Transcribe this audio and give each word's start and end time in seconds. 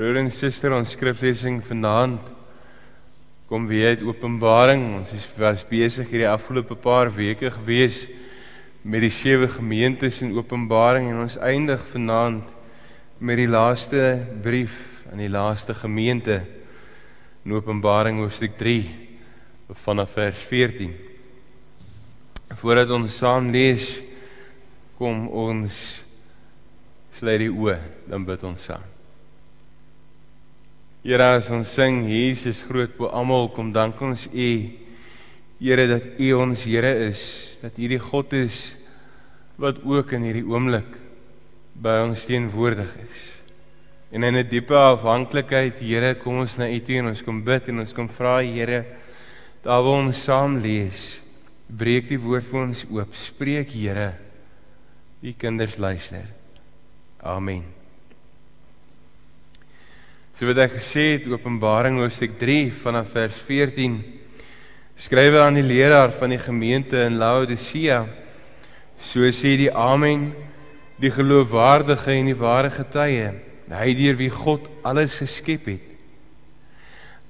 Broer 0.00 0.16
en 0.16 0.30
suster, 0.32 0.72
ons 0.72 0.94
skriflesing 0.96 1.58
vanaand 1.60 2.30
kom 3.50 3.66
weer 3.68 3.90
uit 3.92 4.04
Openbaring. 4.08 4.80
Ons 4.96 5.10
is 5.12 5.26
was 5.36 5.60
besig 5.68 6.06
hierdie 6.08 6.24
afgelope 6.24 6.72
paar 6.80 7.10
weke 7.12 7.50
gewees 7.52 7.98
met 8.80 9.02
die 9.04 9.10
sewe 9.12 9.44
gemeentes 9.52 10.22
in 10.24 10.30
Openbaring 10.32 11.10
en 11.10 11.18
ons 11.26 11.36
eindig 11.44 11.84
vanaand 11.90 12.48
met 13.20 13.42
die 13.42 13.50
laaste 13.52 14.06
brief 14.40 14.78
aan 15.10 15.20
die 15.20 15.28
laaste 15.28 15.76
gemeente 15.76 16.38
in 17.44 17.52
Openbaring 17.58 18.22
hoofstuk 18.22 18.56
3 18.56 18.78
vanaf 19.82 20.14
vers 20.16 20.46
14. 20.48 20.94
Voordat 22.62 22.94
ons 22.96 23.20
saam 23.20 23.52
lees, 23.52 23.98
kom 24.96 25.26
ons 25.28 25.82
sluit 27.20 27.44
die 27.44 27.52
oë, 27.52 27.76
dan 28.08 28.24
bid 28.24 28.48
ons 28.48 28.70
saam. 28.70 28.88
Here, 31.00 31.22
as 31.38 31.48
ons 31.50 31.68
sing 31.68 32.02
Jesus 32.04 32.60
groot 32.68 32.92
bo 32.98 33.08
almal, 33.08 33.48
kom 33.54 33.72
dank 33.72 34.00
ons 34.04 34.26
U. 34.28 34.50
Here 35.60 35.86
dat 35.88 36.20
U 36.20 36.32
ons 36.36 36.64
Here 36.68 36.92
is, 37.08 37.22
dat 37.62 37.78
U 37.80 37.88
die 37.88 38.00
God 38.00 38.36
is 38.36 38.70
wat 39.60 39.80
ook 39.84 40.12
in 40.16 40.24
hierdie 40.24 40.46
oomblik 40.48 40.88
by 41.80 42.00
ons 42.04 42.24
teenwoordig 42.28 42.92
is. 43.06 43.26
En 44.12 44.24
in 44.24 44.36
'n 44.36 44.48
diepe 44.48 44.74
afhanklikheid, 44.74 45.80
Here, 45.80 46.14
kom 46.14 46.40
ons 46.40 46.58
na 46.58 46.68
U 46.68 46.80
toe 46.80 46.98
en 46.98 47.06
ons 47.06 47.22
kom 47.22 47.44
bid 47.44 47.68
en 47.68 47.80
ons 47.80 47.92
kom 47.92 48.08
vra, 48.08 48.42
Here, 48.42 48.84
daar 49.62 49.82
waar 49.82 50.04
ons 50.04 50.24
saam 50.24 50.60
lees, 50.60 51.20
breek 51.68 52.08
die 52.08 52.18
woord 52.18 52.44
vir 52.44 52.60
ons 52.60 52.84
oop. 52.90 53.14
Spreek, 53.14 53.70
Here. 53.70 54.14
U 55.22 55.32
kinders 55.32 55.78
luister. 55.78 56.26
Amen. 57.22 57.79
So 60.40 60.48
wat 60.48 60.56
ek 60.56 60.78
gesê 60.78 61.02
het 61.18 61.26
Openbaring 61.28 61.98
hoofstuk 62.00 62.38
3 62.40 62.70
vanaf 62.72 63.10
vers 63.12 63.40
14 63.44 63.98
skrywe 64.96 65.36
aan 65.36 65.58
die 65.58 65.64
leraar 65.66 66.14
van 66.16 66.32
die 66.32 66.38
gemeente 66.40 66.96
in 67.04 67.18
Laodicea. 67.20 67.98
So 69.04 69.28
sê 69.36 69.50
die 69.60 69.68
Amen, 69.68 70.30
die 70.96 71.10
geloofwaardige 71.12 72.14
en 72.14 72.30
die 72.30 72.38
ware 72.40 72.70
getuie, 72.72 73.26
hy 73.68 73.90
deur 73.98 74.16
wie 74.16 74.30
God 74.32 74.64
alles 74.80 75.18
geskep 75.20 75.68
het. 75.74 75.90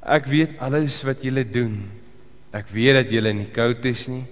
Ek 0.06 0.30
weet 0.30 0.54
alles 0.62 1.00
wat 1.02 1.26
julle 1.26 1.42
doen. 1.42 1.80
Ek 2.54 2.70
weet 2.70 3.00
dat 3.00 3.10
julle 3.10 3.32
nie 3.40 3.48
koud 3.50 3.90
is 3.90 4.06
nie 4.06 4.22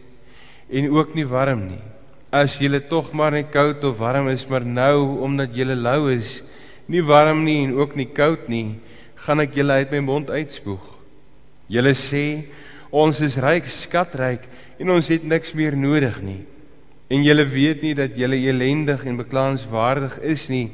en 0.70 0.86
ook 0.94 1.18
nie 1.18 1.26
warm 1.26 1.66
nie. 1.72 1.82
As 2.30 2.60
julle 2.62 2.78
tog 2.86 3.10
maar 3.10 3.34
net 3.34 3.50
koud 3.50 3.82
of 3.90 3.98
warm 3.98 4.30
is, 4.30 4.46
maar 4.46 4.62
nou 4.62 5.18
omdat 5.26 5.58
julle 5.58 5.74
lou 5.74 6.12
is, 6.14 6.44
nie 6.88 7.04
warm 7.04 7.44
nie 7.44 7.62
en 7.66 7.76
ook 7.76 7.96
nie 7.96 8.08
koud 8.08 8.48
nie, 8.48 8.78
gaan 9.24 9.42
ek 9.44 9.56
julle 9.58 9.80
uit 9.82 9.92
my 9.96 10.00
mond 10.04 10.30
uitspoeg. 10.30 10.84
Julle 11.68 11.92
sê 11.98 12.48
ons 12.90 13.20
is 13.20 13.36
ryk, 13.42 13.68
skatryk 13.68 14.46
en 14.80 14.94
ons 14.94 15.10
het 15.12 15.24
niks 15.24 15.52
meer 15.58 15.76
nodig 15.76 16.16
nie. 16.24 16.40
En 17.12 17.24
julle 17.24 17.44
weet 17.48 17.84
nie 17.84 17.94
dat 17.96 18.16
julle 18.16 18.40
elendig 18.48 19.04
en 19.08 19.20
beklaanswaardig 19.20 20.18
is 20.28 20.48
nie, 20.52 20.68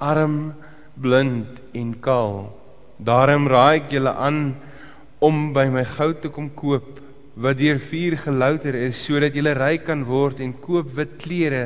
arm, 0.00 0.54
blind 0.96 1.60
en 1.76 1.94
kaal. 2.00 2.50
Daarom 3.00 3.48
raai 3.48 3.82
ek 3.82 3.92
julle 3.96 4.12
aan 4.12 4.54
om 5.22 5.52
by 5.54 5.68
my 5.72 5.84
goud 5.96 6.20
te 6.22 6.30
kom 6.32 6.50
koop 6.56 6.98
wat 7.34 7.56
deur 7.56 7.78
vuur 7.80 8.18
gelouter 8.20 8.76
is 8.76 9.00
sodat 9.00 9.36
jy 9.36 9.54
ryk 9.56 9.86
kan 9.86 10.04
word 10.04 10.40
en 10.44 10.52
koop 10.52 10.90
wit 10.96 11.16
klere 11.22 11.62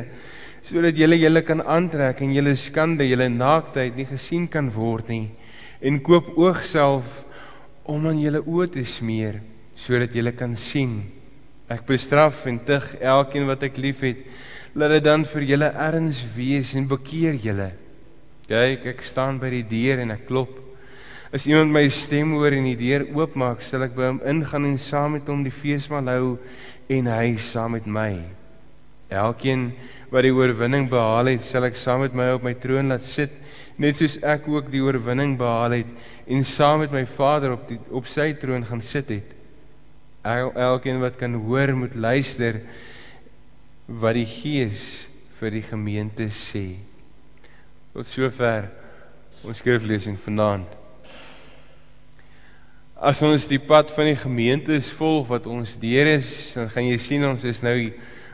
sodat 0.67 0.97
jy 0.99 1.07
julle 1.15 1.41
kan 1.47 1.61
aantrek 1.63 2.21
en 2.21 2.33
julle 2.35 2.55
skande, 2.59 3.05
julle 3.07 3.29
naaktheid 3.29 3.95
nie 3.95 4.07
gesien 4.09 4.47
kan 4.47 4.67
word 4.73 5.07
nie 5.09 5.29
en 5.79 5.99
koop 6.03 6.33
oogself 6.35 7.23
om 7.87 8.07
aan 8.09 8.19
julle 8.19 8.41
oë 8.43 8.67
te 8.73 8.83
smeer 8.83 9.39
sodat 9.77 10.15
jy 10.15 10.31
kan 10.35 10.55
sien. 10.57 11.03
Ek 11.69 11.85
bestraf 11.85 12.45
en 12.47 12.59
tug 12.65 12.83
elkeen 12.99 13.45
wat 13.47 13.63
ek 13.63 13.77
liefhet. 13.77 14.23
Laat 14.73 14.95
dit 14.95 15.03
dan 15.03 15.25
vir 15.27 15.43
julle 15.43 15.69
erns 15.69 16.21
wees 16.35 16.73
en 16.75 16.87
bekeer 16.87 17.37
julle. 17.43 17.71
Kyk, 18.47 18.87
ek 18.93 19.03
staan 19.05 19.37
by 19.39 19.51
die 19.51 19.65
deur 19.67 20.01
en 20.01 20.15
ek 20.15 20.25
klop. 20.29 20.55
As 21.31 21.45
iemand 21.45 21.73
my 21.75 21.83
stem 21.91 22.31
hoor 22.37 22.55
en 22.55 22.69
die 22.69 22.79
deur 22.79 23.03
oopmaak, 23.11 23.61
sal 23.61 23.83
ek 23.83 23.95
by 23.97 24.09
hom 24.09 24.21
ingaan 24.25 24.65
en 24.69 24.77
saam 24.79 25.17
met 25.17 25.27
hom 25.27 25.43
die 25.43 25.53
feesmaal 25.53 26.11
hou 26.13 26.29
en 26.89 27.11
hy 27.11 27.35
saam 27.43 27.75
met 27.75 27.87
my. 27.87 28.11
Elkeen 29.11 29.73
wat 30.11 30.23
die 30.23 30.33
oorwinning 30.33 30.87
behaal 30.89 31.33
het, 31.33 31.45
sal 31.45 31.67
ek 31.67 31.77
saam 31.79 32.05
met 32.05 32.15
my 32.15 32.29
op 32.37 32.45
my 32.45 32.53
troon 32.57 32.91
laat 32.93 33.05
sit, 33.05 33.33
net 33.77 33.99
soos 33.99 34.17
ek 34.25 34.47
ook 34.49 34.71
die 34.73 34.81
oorwinning 34.81 35.35
behaal 35.39 35.75
het 35.77 35.89
en 36.27 36.45
saam 36.47 36.81
met 36.83 36.93
my 36.95 37.03
Vader 37.07 37.53
op 37.55 37.67
die 37.69 37.77
op 37.93 38.07
sy 38.09 38.31
troon 38.39 38.65
gaan 38.67 38.81
sit 38.83 39.11
het. 39.13 39.35
El, 40.27 40.51
elkeen 40.55 40.99
wat 40.99 41.19
kan 41.19 41.35
hoor, 41.39 41.71
moet 41.77 41.95
luister 41.95 42.61
wat 43.87 44.17
die 44.17 44.27
Gees 44.27 45.07
vir 45.39 45.53
die 45.59 45.63
gemeente 45.63 46.27
sê. 46.33 46.79
Tot 47.93 48.09
sover 48.09 48.67
ons 49.45 49.61
skriflesing 49.61 50.17
vanaand. 50.25 50.67
As 52.97 53.21
ons 53.21 53.45
die 53.47 53.61
pad 53.61 53.91
van 53.93 54.09
die 54.09 54.17
gemeentes 54.17 54.89
volg 54.97 55.27
wat 55.29 55.45
ons 55.47 55.77
deur 55.79 56.09
is, 56.17 56.31
dan 56.57 56.71
gaan 56.73 56.89
jy 56.89 56.97
sien 57.01 57.25
ons 57.27 57.43
is 57.45 57.61
nou 57.63 57.77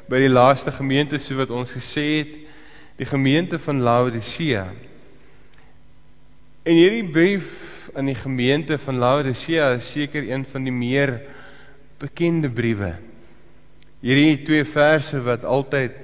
by 0.09 0.19
die 0.23 0.31
laaste 0.31 0.71
gemeente 0.75 1.19
so 1.21 1.37
wat 1.39 1.53
ons 1.53 1.71
gesê 1.75 2.05
het, 2.21 2.33
die 2.99 3.07
gemeente 3.09 3.59
van 3.59 3.81
Laodicea. 3.81 4.67
En 6.63 6.77
hierdie 6.77 7.07
brief 7.11 7.89
aan 7.95 8.11
die 8.11 8.17
gemeente 8.17 8.77
van 8.77 9.01
Laodicea 9.01 9.73
is 9.77 9.89
seker 9.91 10.23
een 10.27 10.45
van 10.45 10.63
die 10.63 10.75
meer 10.75 11.17
bekende 11.99 12.49
briewe. 12.49 12.93
Hierdie 14.03 14.43
twee 14.45 14.67
verse 14.67 15.19
wat 15.23 15.43
altyd 15.47 15.97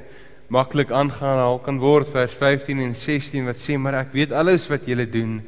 maklik 0.49 0.91
aangehaal 0.95 1.59
kan 1.61 1.77
word 1.79 2.09
vers 2.09 2.33
15 2.33 2.81
en 2.81 2.95
16 2.97 3.45
wat 3.45 3.59
sê 3.61 3.77
maar 3.77 3.99
ek 4.01 4.15
weet 4.15 4.33
alles 4.33 4.65
wat 4.71 4.87
julle 4.89 5.05
doen 5.05 5.41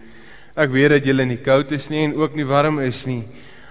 Ek 0.51 0.71
weet 0.73 0.91
dat 0.91 1.05
julle 1.07 1.23
nie 1.23 1.39
koud 1.39 1.69
is 1.71 1.87
nie 1.91 2.01
en 2.03 2.17
ook 2.19 2.35
nie 2.35 2.45
warm 2.47 2.81
is 2.83 3.05
nie. 3.07 3.23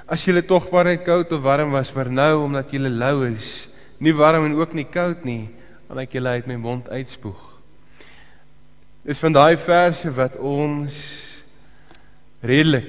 As 0.09 0.25
julle 0.25 0.41
tog 0.43 0.71
maar 0.73 0.89
net 0.89 1.05
koud 1.05 1.33
of 1.37 1.43
warm 1.45 1.75
was, 1.77 1.93
maar 1.95 2.09
nou 2.09 2.47
omdat 2.47 2.73
julle 2.73 2.89
lou 2.89 3.27
is, 3.29 3.69
nie 4.01 4.15
warm 4.17 4.49
en 4.49 4.57
ook 4.57 4.75
nie 4.77 4.89
koud 4.89 5.25
nie, 5.29 5.51
dan 5.89 6.01
ek 6.03 6.17
julle 6.17 6.33
uit 6.39 6.49
my 6.49 6.57
mond 6.61 6.89
uitspoeg. 6.89 7.41
Dis 9.05 9.21
van 9.21 9.37
daai 9.37 9.57
verse 9.61 10.11
wat 10.17 10.37
ons 10.37 10.97
redelik 12.45 12.89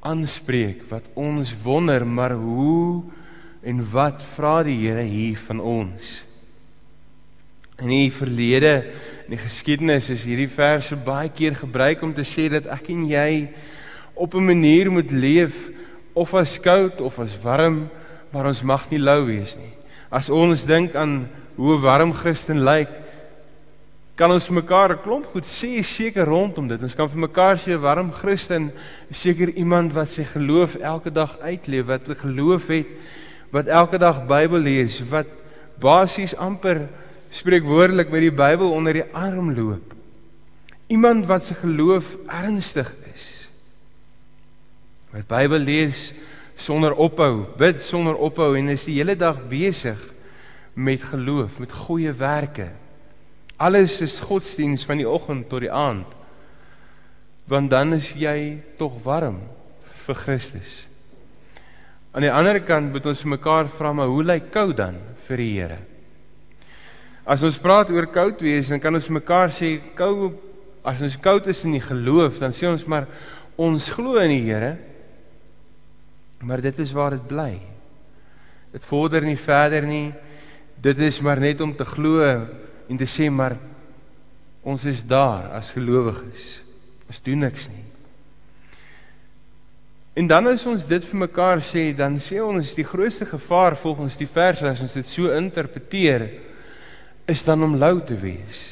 aanspreek, 0.00 0.86
wat 0.88 1.08
ons 1.18 1.52
wonder, 1.64 2.06
maar 2.06 2.32
hoe 2.36 3.02
en 3.60 3.80
wat 3.92 4.22
vra 4.36 4.60
die 4.64 4.78
Here 4.80 5.04
hier 5.04 5.40
van 5.48 5.60
ons? 5.60 6.20
In 7.80 7.92
die 7.92 8.12
verlede 8.12 8.74
in 9.26 9.36
die 9.36 9.40
geskiedenis 9.44 10.08
is 10.10 10.24
hierdie 10.26 10.50
verse 10.50 10.96
baie 10.96 11.30
keer 11.32 11.54
gebruik 11.54 12.00
om 12.02 12.12
te 12.16 12.24
sê 12.26 12.48
dat 12.52 12.66
ek 12.72 12.88
en 12.90 13.04
jy 13.08 13.48
op 14.14 14.34
'n 14.34 14.46
manier 14.46 14.90
moet 14.90 15.10
leef 15.12 15.70
of 16.12 16.34
as 16.34 16.58
koud 16.58 17.00
of 17.00 17.18
as 17.18 17.36
warm, 17.42 17.88
maar 18.32 18.46
ons 18.46 18.62
mag 18.62 18.90
nie 18.90 18.98
lou 18.98 19.26
wees 19.26 19.56
nie. 19.56 19.79
As 20.10 20.28
ons 20.28 20.66
dink 20.66 20.94
aan 20.94 21.28
hoe 21.56 21.76
'n 21.76 21.80
warm 21.80 22.12
Christen 22.12 22.64
lyk, 22.64 22.88
kan 24.16 24.30
ons 24.30 24.48
mekaar 24.48 24.92
'n 24.92 25.02
klomp 25.02 25.26
goed 25.32 25.44
sê 25.44 25.82
seker 25.82 26.26
rondom 26.26 26.68
dit. 26.68 26.82
Ons 26.82 26.94
kan 26.94 27.08
vir 27.08 27.28
mekaar 27.28 27.56
sê 27.56 27.72
'n 27.72 27.80
warm 27.80 28.12
Christen 28.12 28.72
is 29.08 29.20
seker 29.20 29.48
iemand 29.54 29.92
wat 29.92 30.08
sy 30.08 30.24
geloof 30.24 30.74
elke 30.76 31.10
dag 31.10 31.38
uitleef, 31.40 31.86
wat 31.86 32.02
geloof 32.18 32.68
het 32.68 32.86
wat 33.50 33.66
elke 33.66 33.98
dag 33.98 34.26
Bybel 34.26 34.62
lees, 34.62 35.00
wat 35.10 35.26
basies 35.82 36.36
amper 36.38 36.88
spreek 37.30 37.66
woordelik 37.66 38.10
met 38.10 38.20
die 38.20 38.34
Bybel 38.34 38.70
onder 38.70 38.92
die 38.92 39.06
arm 39.14 39.54
loop. 39.54 39.94
Iemand 40.90 41.26
wat 41.26 41.42
se 41.46 41.54
geloof 41.54 42.16
ernstig 42.26 42.90
is. 43.14 43.48
Wat 45.10 45.26
Bybel 45.26 45.58
lees 45.58 46.12
sonder 46.60 46.94
ophou, 46.94 47.46
bid 47.58 47.80
sonder 47.82 48.18
ophou 48.20 48.54
en 48.58 48.70
is 48.72 48.84
die 48.88 48.98
hele 48.98 49.16
dag 49.18 49.40
besig 49.48 50.00
met 50.76 51.02
geloof, 51.02 51.58
met 51.60 51.72
goeie 51.72 52.12
werke. 52.16 52.70
Alles 53.60 53.98
is 54.04 54.20
godsdiens 54.24 54.84
van 54.88 55.00
die 55.00 55.08
oggend 55.08 55.48
tot 55.50 55.64
die 55.64 55.72
aand. 55.72 56.08
Want 57.50 57.72
dan 57.72 57.96
is 57.96 58.12
jy 58.16 58.60
tog 58.78 59.00
warm 59.04 59.40
vir 60.06 60.16
Christus. 60.16 60.84
Aan 62.10 62.24
die 62.26 62.32
ander 62.32 62.58
kant 62.66 62.90
moet 62.94 63.06
ons 63.06 63.26
mekaar 63.28 63.68
vra 63.70 63.92
maar 63.94 64.10
hoe 64.10 64.24
lyk 64.26 64.50
koud 64.54 64.76
dan 64.80 64.96
vir 65.28 65.42
die 65.42 65.50
Here? 65.54 65.78
As 67.24 67.44
ons 67.46 67.58
praat 67.62 67.92
oor 67.94 68.08
koud 68.10 68.40
wees, 68.42 68.70
dan 68.72 68.80
kan 68.82 68.96
ons 68.96 69.10
mekaar 69.12 69.52
sê 69.54 69.76
kou 69.94 70.32
as 70.86 71.02
ons 71.04 71.18
koud 71.20 71.46
is 71.52 71.60
in 71.68 71.76
die 71.76 71.84
geloof, 71.84 72.38
dan 72.40 72.54
sê 72.56 72.66
ons 72.70 72.86
maar 72.88 73.06
ons 73.60 73.90
glo 73.92 74.16
in 74.22 74.32
die 74.32 74.46
Here. 74.48 74.72
Maar 76.40 76.60
dit 76.64 76.78
is 76.78 76.92
waar 76.96 77.16
dit 77.16 77.26
bly. 77.26 77.60
Dit 78.72 78.84
vorder 78.84 79.24
nie 79.26 79.38
verder 79.38 79.86
nie. 79.86 80.12
Dit 80.80 80.98
is 80.98 81.20
maar 81.20 81.40
net 81.40 81.60
om 81.60 81.74
te 81.76 81.84
glo 81.84 82.24
en 82.88 82.96
te 82.96 83.08
sê 83.08 83.28
maar 83.30 83.58
ons 84.64 84.84
is 84.88 85.02
daar 85.04 85.50
as 85.58 85.72
gelowiges. 85.76 86.60
Ons 87.08 87.22
doen 87.26 87.44
niks 87.44 87.68
nie. 87.68 87.84
En 90.20 90.26
dan 90.26 90.48
as 90.50 90.64
ons 90.66 90.86
dit 90.90 91.04
vir 91.06 91.20
mekaar 91.22 91.62
sê, 91.64 91.90
dan 91.96 92.18
sê 92.20 92.40
ons 92.42 92.74
die 92.76 92.84
grootste 92.84 93.28
gevaar 93.30 93.76
volgens 93.78 94.18
die 94.18 94.28
vers 94.28 94.62
as 94.68 94.82
ons 94.84 94.96
dit 94.98 95.06
so 95.06 95.30
interpreteer 95.36 96.26
is 97.30 97.44
dan 97.46 97.62
om 97.62 97.78
lou 97.78 97.94
te 98.04 98.16
wees. 98.18 98.64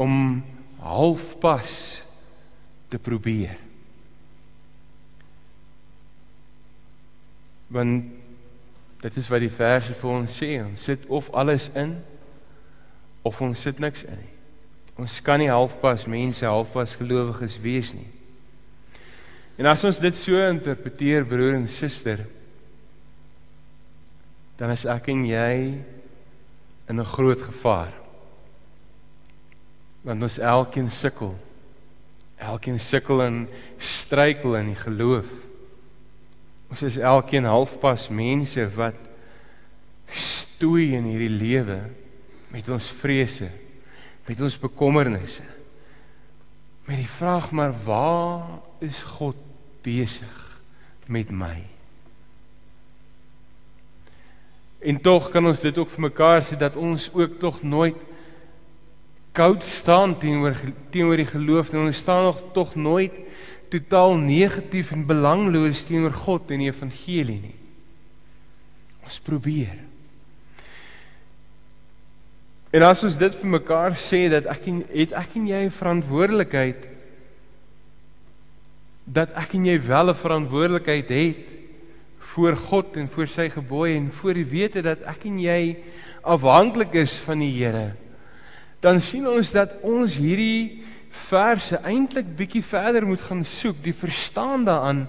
Om 0.00 0.40
halfpas 0.82 1.74
te 2.90 2.98
probeer. 2.98 3.58
Want 7.72 8.10
dit 9.02 9.16
is 9.18 9.28
wat 9.32 9.42
die 9.42 9.52
verse 9.52 9.94
vir 9.98 10.10
ons 10.10 10.36
sê, 10.38 10.54
ons 10.62 10.88
sit 10.90 11.06
of 11.10 11.30
alles 11.34 11.70
in 11.74 11.96
of 13.26 13.40
ons 13.42 13.60
sit 13.64 13.80
niks 13.82 14.04
in 14.06 14.18
nie. 14.18 14.32
Ons 15.00 15.20
kan 15.24 15.40
nie 15.40 15.50
halfpas 15.50 16.04
mense, 16.10 16.44
halfpas 16.44 16.96
gelowiges 17.00 17.56
wees 17.64 17.94
nie. 17.96 18.10
En 19.56 19.68
as 19.70 19.84
ons 19.88 20.00
dit 20.02 20.16
so 20.16 20.38
interpreteer 20.50 21.24
broer 21.28 21.56
en 21.56 21.68
suster, 21.70 22.24
dan 24.60 24.72
is 24.74 24.84
ek 24.86 25.08
en 25.10 25.24
jy 25.26 25.54
in 26.88 27.00
'n 27.00 27.04
groot 27.04 27.40
gevaar. 27.40 27.92
Want 30.02 30.22
ons 30.22 30.38
elkeen 30.38 30.90
sukkel. 30.90 31.34
Elkeen 32.38 32.80
sukkel 32.80 33.22
en 33.22 33.48
struikel 33.78 34.56
in 34.56 34.66
die 34.66 34.82
geloof. 34.82 35.26
Ons 36.72 36.80
is 36.88 36.96
elkeen 36.96 37.44
halfpas 37.44 38.06
mense 38.08 38.62
wat 38.78 38.96
stoei 40.08 40.94
in 40.96 41.04
hierdie 41.04 41.34
lewe 41.34 41.82
met 42.52 42.68
ons 42.72 42.86
vrese, 43.02 43.50
met 44.24 44.40
ons 44.40 44.56
bekommernisse. 44.60 45.44
Met 46.88 47.02
die 47.02 47.10
vraag 47.10 47.50
maar 47.52 47.74
waar 47.84 48.62
is 48.80 49.02
God 49.18 49.36
besig 49.84 50.32
met 51.12 51.28
my? 51.28 51.58
En 54.80 54.96
tog 55.04 55.28
kan 55.34 55.44
ons 55.52 55.60
dit 55.60 55.76
ook 55.76 55.92
vir 55.92 56.06
mekaar 56.08 56.40
sê 56.40 56.56
dat 56.56 56.80
ons 56.80 57.10
ook 57.12 57.36
tog 57.42 57.60
nooit 57.62 58.00
koud 59.36 59.60
staan 59.64 60.16
teenoor 60.20 60.56
teenoor 60.92 61.20
die 61.20 61.28
geloof 61.28 61.70
en 61.72 61.84
ons 61.84 62.00
staan 62.00 62.30
nog 62.30 62.40
tog 62.56 62.74
nooit 62.80 63.14
totaal 63.72 64.18
negatief 64.20 64.92
en 64.92 65.06
belangloos 65.08 65.86
teenoor 65.88 66.14
God 66.24 66.52
en 66.52 66.60
die 66.64 66.68
evangelie 66.68 67.40
nie. 67.40 67.56
Ons 69.06 69.18
probeer. 69.24 69.80
En 72.72 72.84
as 72.86 73.02
ons 73.04 73.16
dit 73.20 73.34
vir 73.40 73.52
mekaar 73.52 73.96
sê 74.00 74.26
dat 74.32 74.46
ek 74.48 74.68
en 74.70 74.82
het 74.92 75.12
ek 75.16 75.36
en 75.36 75.48
jy 75.48 75.64
'n 75.64 75.78
verantwoordelikheid 75.80 76.88
dat 79.04 79.32
ek 79.36 79.54
en 79.54 79.66
jy 79.66 79.78
wel 79.80 80.08
'n 80.08 80.22
verantwoordelikheid 80.24 81.08
het 81.08 81.46
voor 82.32 82.56
God 82.56 82.96
en 82.96 83.08
voor 83.08 83.26
sy 83.26 83.48
gebooie 83.50 83.96
en 83.96 84.10
voor 84.10 84.34
die 84.34 84.48
wete 84.48 84.82
dat 84.82 85.02
ek 85.04 85.26
en 85.26 85.38
jy 85.38 85.76
afhanklik 86.22 86.94
is 86.94 87.18
van 87.18 87.38
die 87.38 87.52
Here 87.52 87.92
dan 88.80 89.00
sien 89.00 89.28
ons 89.28 89.52
dat 89.52 89.78
ons 89.82 90.16
hierdie 90.16 90.82
verse 91.12 91.78
eintlik 91.84 92.36
bietjie 92.36 92.64
verder 92.64 93.06
moet 93.06 93.22
gaan 93.22 93.44
soek 93.44 93.82
die 93.84 93.94
verstaan 93.94 94.64
daaraan 94.64 95.06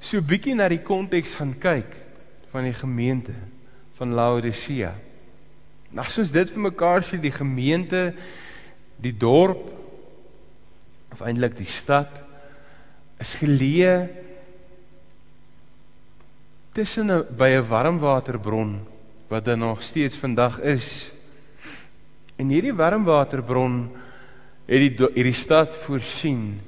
so 0.00 0.20
bietjie 0.20 0.54
na 0.54 0.68
die 0.68 0.82
konteks 0.84 1.34
gaan 1.40 1.54
kyk 1.58 1.96
van 2.52 2.68
die 2.68 2.76
gemeente 2.76 3.34
van 3.96 4.12
Laodicea 4.12 4.94
Nou 5.96 6.04
soos 6.10 6.32
dit 6.34 6.50
vir 6.52 6.64
mekaar 6.66 7.04
sê 7.06 7.18
die 7.20 7.32
gemeente, 7.32 8.10
die 9.00 9.14
dorp 9.16 9.62
of 11.14 11.22
eintlik 11.24 11.54
die 11.56 11.68
stad 11.70 12.10
is 13.22 13.32
geleë 13.40 13.94
tussen 16.76 17.10
'n 17.10 17.24
by 17.38 17.56
'n 17.56 17.68
warmwaterbron 17.68 18.80
wat 19.28 19.44
daar 19.44 19.56
nog 19.56 19.82
steeds 19.82 20.16
vandag 20.16 20.60
is. 20.60 21.10
En 22.36 22.48
hierdie 22.48 22.74
warmwaterbron 22.74 23.90
het 24.66 24.82
die 24.82 25.08
hierdie 25.14 25.36
stad 25.36 25.76
voorsien 25.86 26.58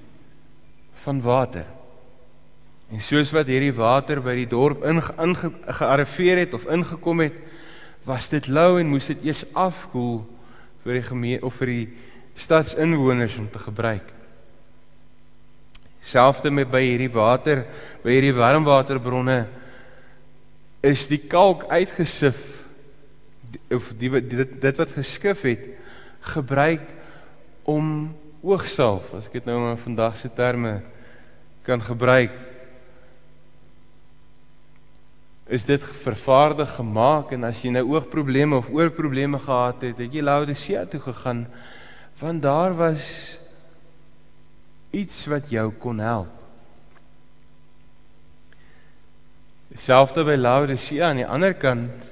van 1.03 1.21
water. 1.23 1.67
En 2.89 3.03
soos 3.05 3.33
wat 3.35 3.51
hierdie 3.51 3.75
water 3.77 4.23
by 4.25 4.35
die 4.39 4.49
dorp 4.49 4.85
ingearriveer 4.87 6.45
het 6.45 6.55
of 6.57 6.69
ingekom 6.73 7.25
het, 7.27 7.37
was 8.09 8.31
dit 8.33 8.49
lou 8.49 8.79
en 8.81 8.89
moes 8.89 9.11
dit 9.11 9.27
eers 9.29 9.45
afkoel 9.53 10.23
vir 10.85 11.01
die 11.01 11.09
gemeente 11.11 11.45
of 11.45 11.59
vir 11.61 11.73
die 11.75 11.89
stadsinwoners 12.39 13.37
om 13.43 13.49
te 13.53 13.61
gebruik. 13.61 14.15
Selfs 16.01 16.47
met 16.49 16.71
by 16.71 16.81
hierdie 16.87 17.13
water, 17.13 17.67
by 18.05 18.15
hierdie 18.15 18.37
warmwaterbronne 18.37 19.43
is 20.87 21.09
die 21.11 21.21
kalk 21.29 21.67
uitgesif 21.69 22.39
of 23.75 23.91
die, 23.99 24.09
die 24.09 24.39
dit, 24.39 24.55
dit 24.63 24.79
wat 24.79 24.95
geskif 24.95 25.43
het 25.45 25.67
gebruik 26.33 26.85
om 27.69 28.09
oogsalf, 28.41 29.11
as 29.19 29.27
ek 29.29 29.41
dit 29.41 29.49
nou 29.49 29.59
in 29.69 29.81
vandag 29.83 30.17
se 30.17 30.31
terme 30.33 30.79
kan 31.67 31.83
gebruik 31.85 32.33
is 35.49 35.65
dit 35.65 35.83
vervaardig 36.05 36.69
gemaak 36.77 37.33
en 37.33 37.47
as 37.49 37.61
jy 37.65 37.73
nou 37.73 37.85
oogprobleme 37.95 38.57
of 38.57 38.69
oorprobleme 38.73 39.41
gehad 39.41 39.85
het, 39.85 40.01
het 40.01 40.13
jy 40.13 40.25
Laodicea 40.25 40.85
toe 40.89 41.01
gegaan 41.01 41.47
want 42.21 42.43
daar 42.45 42.75
was 42.77 43.05
iets 44.91 45.27
wat 45.29 45.53
jou 45.53 45.69
kon 45.79 46.01
help. 46.01 46.33
Selfs 49.77 50.17
by 50.17 50.37
Laodicea 50.37 51.11
aan 51.11 51.21
die 51.21 51.29
ander 51.29 51.55
kant 51.55 52.09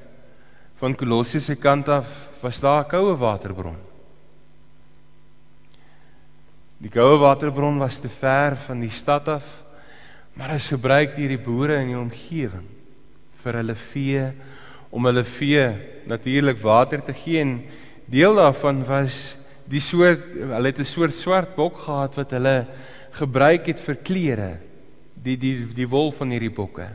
van 0.80 0.94
Kolosse 0.96 1.40
se 1.40 1.56
kant 1.56 1.88
af 1.88 2.08
was 2.42 2.60
daar 2.60 2.84
'n 2.84 2.88
koue 2.88 3.16
waterbron. 3.16 3.85
Die 6.76 6.92
koue 6.92 7.16
waterbron 7.22 7.78
was 7.80 8.02
te 8.02 8.08
ver 8.12 8.56
van 8.66 8.82
die 8.84 8.92
stad 8.92 9.28
af, 9.32 9.44
maar 10.36 10.52
is 10.58 10.68
gebruik 10.68 11.14
deur 11.16 11.32
die 11.32 11.40
boere 11.40 11.78
in 11.80 11.94
die 11.94 11.96
omgewing 11.98 12.66
vir 13.40 13.56
hulle 13.62 13.76
vee 13.78 14.26
om 14.92 15.08
hulle 15.08 15.24
vee 15.24 15.64
natuurlik 16.10 16.60
water 16.60 17.00
te 17.04 17.14
gee. 17.16 17.40
En 17.40 17.54
deel 18.12 18.36
daarvan 18.36 18.82
was 18.84 19.36
die 19.64 19.80
soort 19.80 20.20
hulle 20.36 20.68
het 20.68 20.80
'n 20.80 20.84
soort 20.84 21.14
swart 21.14 21.56
bok 21.56 21.78
gehad 21.86 22.14
wat 22.14 22.30
hulle 22.30 22.66
gebruik 23.12 23.66
het 23.66 23.80
vir 23.80 23.96
klere 23.96 24.52
die 25.14 25.36
die 25.36 25.66
die 25.74 25.88
wol 25.88 26.12
van 26.12 26.30
hierdie 26.30 26.52
bokke. 26.52 26.88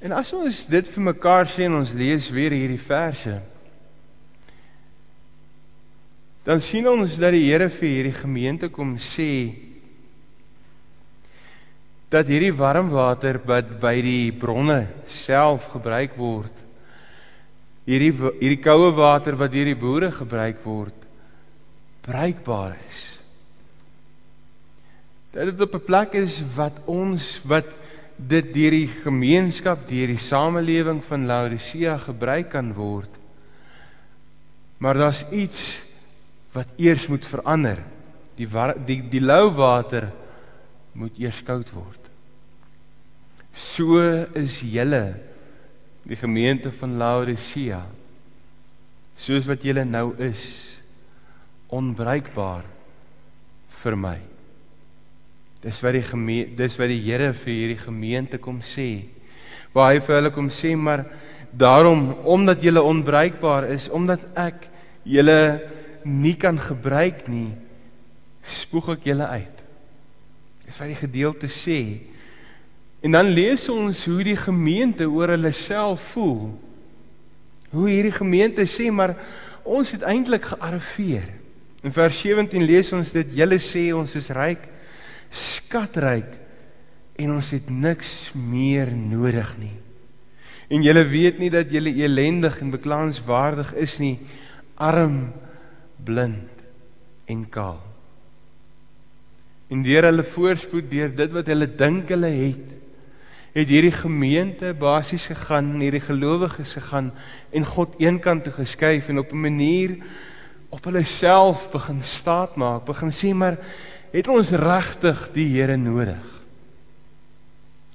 En 0.00 0.12
as 0.12 0.32
ons 0.32 0.66
dit 0.66 0.88
vir 0.88 1.02
mekaar 1.02 1.46
sê 1.46 1.64
en 1.64 1.80
ons 1.80 1.92
lees 1.92 2.30
weer 2.30 2.52
hierdie 2.52 2.84
verse 2.84 3.40
dan 6.48 6.62
sien 6.64 6.88
ons 6.88 7.18
dat 7.20 7.34
die 7.36 7.44
Here 7.44 7.68
vir 7.68 7.88
hierdie 7.88 8.16
gemeente 8.16 8.70
kom 8.72 8.96
sê 8.96 9.32
dat 12.08 12.30
hierdie 12.32 12.54
warm 12.56 12.88
water 12.94 13.36
wat 13.44 13.74
by 13.82 13.98
die 14.00 14.30
bronne 14.32 14.86
self 15.12 15.68
gebruik 15.74 16.16
word 16.16 16.64
hierdie 17.84 18.14
hierdie 18.40 18.62
koue 18.64 18.94
water 18.96 19.36
wat 19.36 19.52
deur 19.52 19.68
die 19.68 19.76
boere 19.76 20.08
gebruik 20.12 20.64
word 20.64 20.98
bruikbaar 22.08 22.76
is. 22.88 23.02
Dat 25.32 25.50
dit 25.50 25.60
op 25.60 25.74
'n 25.74 25.84
plek 25.84 26.14
is 26.14 26.42
wat 26.56 26.80
ons 26.86 27.40
wat 27.44 27.68
dit 28.16 28.54
deur 28.54 28.70
die 28.70 28.90
gemeenskap, 29.04 29.88
deur 29.88 30.06
die 30.06 30.18
samelewing 30.18 31.04
van 31.04 31.26
Laodicea 31.26 31.96
gebruik 31.98 32.50
kan 32.50 32.72
word. 32.72 33.10
Maar 34.78 34.94
daar's 34.94 35.24
iets 35.30 35.82
wat 36.58 36.74
eers 36.80 37.06
moet 37.10 37.26
verander. 37.26 37.82
Die 38.38 38.48
die 38.86 39.00
die 39.10 39.22
lou 39.22 39.50
water 39.54 40.10
moet 40.98 41.18
eers 41.18 41.40
koud 41.46 41.70
word. 41.74 42.10
So 43.54 43.98
is 44.38 44.60
julle 44.62 45.18
die 46.08 46.18
gemeente 46.18 46.70
van 46.72 46.96
Laodicea 46.98 47.82
soos 49.18 49.48
wat 49.50 49.64
julle 49.66 49.82
nou 49.84 50.12
is 50.22 50.42
onbruikbaar 51.74 52.66
vir 53.82 53.96
my. 53.98 54.18
Dis 55.62 55.80
wat 55.82 55.96
die 55.98 56.06
gemeente 56.06 56.62
dis 56.62 56.78
wat 56.78 56.92
die 56.92 57.02
Here 57.02 57.32
vir 57.34 57.54
hierdie 57.54 57.80
gemeente 57.82 58.38
kom 58.38 58.62
sê. 58.62 59.08
Waar 59.74 59.92
hy 59.92 60.04
vir 60.06 60.20
hulle 60.20 60.34
kom 60.34 60.52
sê 60.54 60.74
maar 60.78 61.04
daarom 61.50 62.12
omdat 62.28 62.62
julle 62.62 62.82
onbruikbaar 62.84 63.70
is, 63.74 63.88
omdat 63.90 64.22
ek 64.38 64.68
julle 65.08 65.40
nie 66.08 66.34
kan 66.40 66.58
gebruik 66.60 67.26
nie, 67.30 67.52
spoeg 68.48 68.94
ek 68.96 69.08
julle 69.10 69.28
uit. 69.28 69.64
Dis 70.66 70.78
wat 70.80 70.90
die 70.90 70.98
gedeelte 70.98 71.50
sê. 71.52 71.80
En 73.04 73.14
dan 73.14 73.30
lees 73.30 73.68
ons 73.70 74.00
hoe 74.08 74.22
die 74.26 74.38
gemeente 74.38 75.06
oor 75.06 75.34
hulle 75.36 75.52
self 75.54 76.02
voel. 76.14 76.50
Hoe 77.70 77.86
hierdie 77.90 78.16
gemeente 78.16 78.64
sê 78.66 78.88
maar 78.90 79.14
ons 79.68 79.92
het 79.92 80.02
eintlik 80.08 80.48
gearriveer. 80.54 81.28
In 81.84 81.94
vers 81.94 82.20
17 82.24 82.64
lees 82.64 82.90
ons 82.96 83.12
dit: 83.12 83.36
"Julle 83.36 83.60
sê 83.62 83.92
ons 83.94 84.14
is 84.16 84.30
ryk, 84.34 84.64
skatryk 85.30 86.38
en 87.18 87.34
ons 87.34 87.50
het 87.50 87.70
niks 87.70 88.30
meer 88.38 88.90
nodig 88.94 89.50
nie. 89.58 89.74
En 90.68 90.84
julle 90.84 91.04
weet 91.08 91.40
nie 91.42 91.50
dat 91.50 91.70
julle 91.72 91.94
elendig 91.96 92.60
en 92.62 92.70
beklaanswaardig 92.74 93.72
is 93.80 93.96
nie, 94.02 94.16
arm, 94.76 95.32
blind 96.04 96.50
en 97.26 97.48
kaal." 97.48 97.80
En 99.68 99.82
deur 99.82 100.08
hulle 100.08 100.24
voorspoed, 100.24 100.90
deur 100.90 101.10
dit 101.14 101.32
wat 101.32 101.46
hulle 101.46 101.68
dink 101.76 102.08
hulle 102.08 102.30
het, 102.32 102.78
het 103.52 103.68
hierdie 103.68 103.92
gemeente 103.92 104.72
basies 104.76 105.26
gegaan, 105.28 105.74
hierdie 105.80 106.04
gelowiges 106.04 106.76
gegaan 106.78 107.10
en 107.50 107.66
God 107.66 107.96
eenkant 108.00 108.44
toe 108.46 108.52
geskuif 108.52 109.08
en 109.08 109.18
op 109.18 109.32
'n 109.32 109.40
manier 109.40 109.96
op 110.68 110.84
hulle 110.84 111.04
self 111.04 111.70
begin 111.72 112.02
staat 112.02 112.56
maak, 112.56 112.84
begin 112.84 113.10
sê 113.10 113.34
maar 113.34 113.56
het 114.12 114.28
ons 114.28 114.50
regtig 114.50 115.28
die 115.32 115.48
Here 115.48 115.76
nodig? 115.76 116.24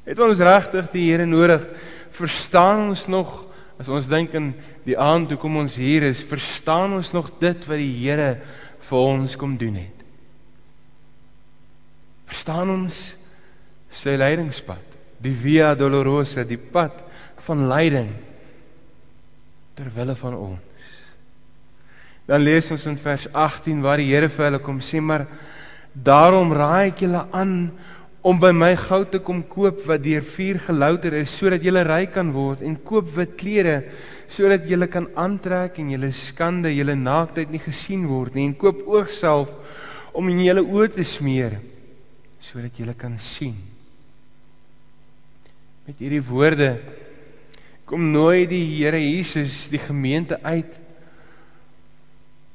Het 0.04 0.20
ons 0.20 0.38
regtig 0.38 0.92
die 0.92 1.12
Here 1.12 1.26
nodig? 1.26 1.66
Verstaan 2.10 2.90
ons 2.90 3.08
nog 3.08 3.43
as 3.82 3.90
ons 3.90 4.08
dink 4.12 4.34
in 4.38 4.54
die 4.86 4.98
aand 5.00 5.32
toe 5.32 5.38
kom 5.42 5.58
ons 5.62 5.76
hier 5.80 6.06
is, 6.08 6.24
verstaan 6.24 6.94
ons 7.00 7.14
nog 7.16 7.32
dit 7.42 7.68
wat 7.68 7.82
die 7.82 7.94
Here 8.04 8.32
vir 8.84 9.00
ons 9.00 9.36
kom 9.40 9.58
doen 9.58 9.82
het? 9.82 10.08
Verstaan 12.30 12.70
ons 12.74 13.04
sy 13.94 14.18
lydingspad? 14.18 14.94
die 15.24 15.34
via 15.36 15.72
dolorosa, 15.78 16.44
die 16.44 16.60
pad 16.60 17.00
van 17.46 17.68
lyding 17.70 18.12
ter 19.78 19.90
wille 19.96 20.16
van 20.20 20.36
ons. 20.38 20.92
Dan 22.28 22.44
lees 22.44 22.70
ons 22.72 22.86
in 22.88 23.00
vers 23.00 23.28
18 23.32 23.82
waar 23.84 24.02
die 24.02 24.12
Here 24.12 24.30
vir 24.32 24.50
hulle 24.50 24.62
kom 24.64 24.80
sê 24.84 25.02
maar 25.04 25.26
daarom 25.94 26.54
raai 26.56 26.92
ek 26.92 27.04
julle 27.06 27.26
aan 27.36 27.56
om 28.24 28.40
by 28.40 28.54
my 28.56 28.72
goud 28.80 29.10
te 29.12 29.20
kom 29.20 29.42
koop 29.52 29.82
wat 29.90 30.04
deur 30.06 30.24
vuur 30.24 30.62
gelouter 30.64 31.18
is 31.20 31.32
sodat 31.36 31.64
julle 31.66 31.82
ryk 31.84 32.14
kan 32.16 32.30
word 32.32 32.62
en 32.64 32.78
koop 32.88 33.10
wit 33.18 33.34
klere 33.40 33.76
sodat 34.32 34.64
julle 34.70 34.88
kan 34.88 35.10
aantrek 35.20 35.76
en 35.82 35.90
julle 35.92 36.10
skande, 36.16 36.72
julle 36.72 36.96
naaktheid 36.96 37.52
nie 37.52 37.60
gesien 37.60 38.06
word 38.08 38.38
nie 38.38 38.48
en 38.48 38.56
koop 38.56 38.80
oogself 38.88 39.52
om 40.16 40.32
in 40.32 40.40
julle 40.46 40.64
oë 40.64 40.94
te 40.96 41.04
smeer 41.04 41.58
sodat 42.44 42.80
julle 42.80 42.96
kan 42.96 43.18
sien. 43.20 43.56
Met 45.84 46.00
hierdie 46.00 46.24
woorde 46.24 46.78
kom 47.88 48.08
nooi 48.14 48.46
die 48.48 48.64
Here 48.78 49.00
Jesus 49.04 49.68
die 49.72 49.82
gemeente 49.84 50.40
uit 50.48 50.80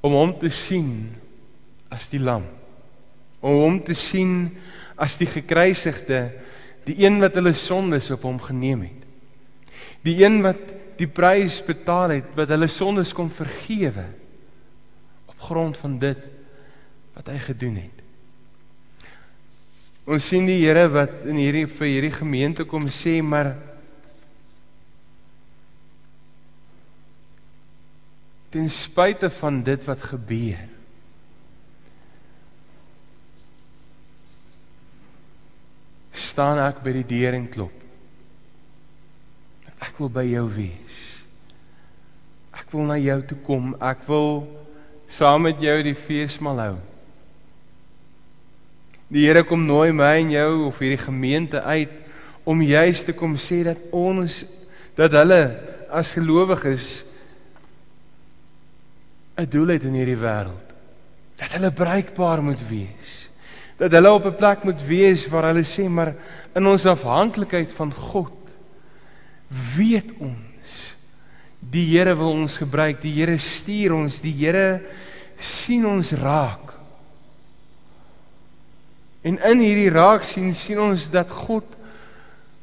om 0.00 0.16
hom 0.16 0.32
te 0.40 0.48
sien 0.48 1.10
as 1.92 2.08
die 2.08 2.20
lam. 2.22 2.46
Om 3.44 3.62
hom 3.66 3.78
te 3.84 3.96
sien 3.98 4.46
as 4.48 4.77
die 5.19 5.31
gekruisigde 5.31 6.23
die 6.88 6.97
een 7.05 7.21
wat 7.21 7.37
hulle 7.37 7.52
sondes 7.57 8.09
op 8.14 8.25
hom 8.25 8.38
geneem 8.40 8.87
het. 8.87 9.05
Die 10.07 10.17
een 10.23 10.40
wat 10.43 10.61
die 10.99 11.09
prys 11.11 11.61
betaal 11.67 12.17
het 12.17 12.33
wat 12.38 12.50
hulle 12.55 12.71
sondes 12.73 13.12
kon 13.14 13.31
vergewe 13.31 14.07
op 15.28 15.38
grond 15.50 15.78
van 15.78 15.99
dit 16.02 16.25
wat 17.14 17.31
hy 17.31 17.38
gedoen 17.45 17.76
het. 17.83 18.05
Ons 20.09 20.31
sien 20.31 20.47
die 20.49 20.62
Here 20.62 20.87
wat 20.88 21.26
in 21.28 21.37
hierdie 21.37 21.67
vir 21.69 21.90
hierdie 21.93 22.14
gemeente 22.17 22.64
kom 22.64 22.88
sê 22.88 23.19
maar 23.23 23.52
ten 28.49 28.71
spyte 28.73 29.28
van 29.43 29.61
dit 29.62 29.85
wat 29.85 30.09
gebeur 30.09 30.77
staan 36.20 36.58
ek 36.62 36.82
by 36.84 36.92
die 36.98 37.06
deur 37.06 37.37
en 37.38 37.46
klop. 37.50 37.75
Ek 39.78 39.94
wil 40.00 40.10
by 40.10 40.25
jou 40.26 40.44
wees. 40.50 41.02
Ek 42.54 42.70
wil 42.75 42.88
na 42.90 42.98
jou 42.98 43.18
toe 43.30 43.38
kom. 43.46 43.75
Ek 43.80 44.02
wil 44.08 44.42
saam 45.08 45.46
met 45.46 45.60
jou 45.62 45.76
die 45.87 45.96
feesmaal 45.96 46.62
hou. 46.64 46.76
Die 49.08 49.25
Here 49.25 49.44
kom 49.46 49.62
nooi 49.64 49.92
my 49.96 50.18
en 50.20 50.32
jou 50.34 50.52
of 50.68 50.80
hierdie 50.82 51.00
gemeente 51.00 51.62
uit 51.64 51.94
om 52.48 52.60
juis 52.64 53.04
te 53.06 53.14
kom 53.16 53.38
sê 53.40 53.62
dat 53.64 53.80
ons 53.94 54.42
dat 54.98 55.14
hulle 55.16 55.42
as 55.88 56.12
gelowiges 56.16 57.04
'n 59.38 59.46
doel 59.46 59.68
het 59.76 59.84
in 59.84 59.94
hierdie 59.94 60.18
wêreld. 60.18 60.68
Dat 61.38 61.52
hulle 61.54 61.70
bruikbaar 61.70 62.42
moet 62.42 62.68
wees. 62.68 63.27
Dat 63.78 63.92
hulle 63.92 64.11
op 64.11 64.26
'n 64.26 64.35
plek 64.35 64.64
moet 64.64 64.82
wees 64.87 65.28
waar 65.28 65.50
hulle 65.52 65.64
sê 65.64 65.88
maar 65.88 66.14
in 66.54 66.66
ons 66.66 66.87
afhanklikheid 66.87 67.73
van 67.73 67.92
God 67.92 68.35
weet 69.76 70.12
ons 70.18 70.94
die 71.58 71.87
Here 71.90 72.14
wil 72.16 72.30
ons 72.30 72.56
gebruik. 72.56 73.00
Die 73.02 73.12
Here 73.12 73.38
stuur 73.38 73.94
ons. 73.94 74.20
Die 74.20 74.32
Here 74.32 74.80
sien 75.37 75.87
ons 75.87 76.12
raak. 76.12 76.75
En 79.26 79.38
in 79.50 79.61
hierdie 79.61 79.90
raak 79.90 80.25
sien 80.26 80.54
sien 80.54 80.80
ons 80.80 81.08
dat 81.11 81.30
God 81.30 81.76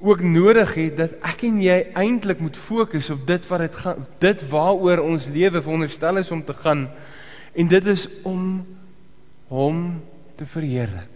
ook 0.05 0.21
nodig 0.23 0.73
het 0.75 0.97
dat 0.97 1.13
ek 1.25 1.45
en 1.47 1.59
jy 1.63 1.77
eintlik 1.97 2.41
moet 2.43 2.57
fokus 2.59 3.09
op 3.13 3.21
dit 3.27 3.45
wat 3.49 3.63
dit 3.63 3.77
gaan 3.83 4.07
dit 4.19 4.41
waaroor 4.51 5.01
ons 5.05 5.27
lewe 5.31 5.61
veronderstel 5.63 6.19
is 6.19 6.31
om 6.35 6.43
te 6.43 6.53
gaan 6.53 6.83
en 7.55 7.69
dit 7.71 7.87
is 7.93 8.03
om 8.27 8.65
hom 9.47 9.79
te 10.37 10.45
verheerlik. 10.45 11.11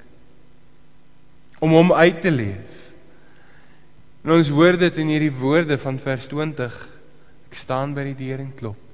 Om 1.60 1.76
hom 1.76 1.94
uit 1.94 2.22
te 2.22 2.32
leef. 2.32 2.78
En 4.24 4.36
ons 4.36 4.52
hoor 4.52 4.78
dit 4.80 5.00
in 5.00 5.12
hierdie 5.14 5.34
woorde 5.34 5.78
van 5.80 6.00
vers 6.00 6.28
20. 6.32 6.78
Ek 7.50 7.58
staan 7.58 7.96
by 7.96 8.06
die 8.12 8.18
deur 8.20 8.44
en 8.44 8.54
klop. 8.56 8.86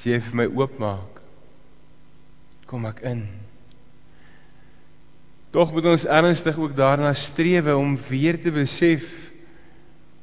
As 0.00 0.06
jy 0.08 0.16
vir 0.24 0.36
my 0.38 0.46
oopmaak, 0.48 1.20
kom 2.70 2.86
ek 2.88 3.02
in. 3.04 3.26
Tog 5.52 5.74
moet 5.74 5.88
ons 5.90 6.06
ernstig 6.06 6.56
ook 6.56 6.76
daarna 6.78 7.10
strewe 7.18 7.74
om 7.76 7.98
weer 8.08 8.38
te 8.40 8.52
besef 8.54 9.08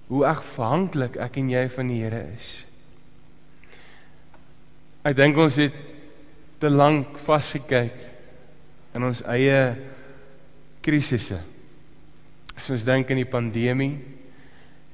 hoe 0.07 0.23
afhanklik 0.25 1.19
ek 1.19 1.37
en 1.41 1.51
jy 1.51 1.65
van 1.75 1.91
die 1.91 1.99
Here 2.05 2.23
is. 2.37 2.51
Ek 5.07 5.15
dink 5.15 5.37
ons 5.39 5.55
het 5.55 5.75
te 6.59 6.67
lank 6.67 7.15
vasgekyk 7.23 7.95
in 8.97 9.05
ons 9.07 9.21
eie 9.31 9.59
krisisse. 10.83 11.37
As 12.57 12.67
ons 12.73 12.83
dink 12.83 13.13
aan 13.13 13.21
die 13.21 13.29
pandemie, 13.29 13.93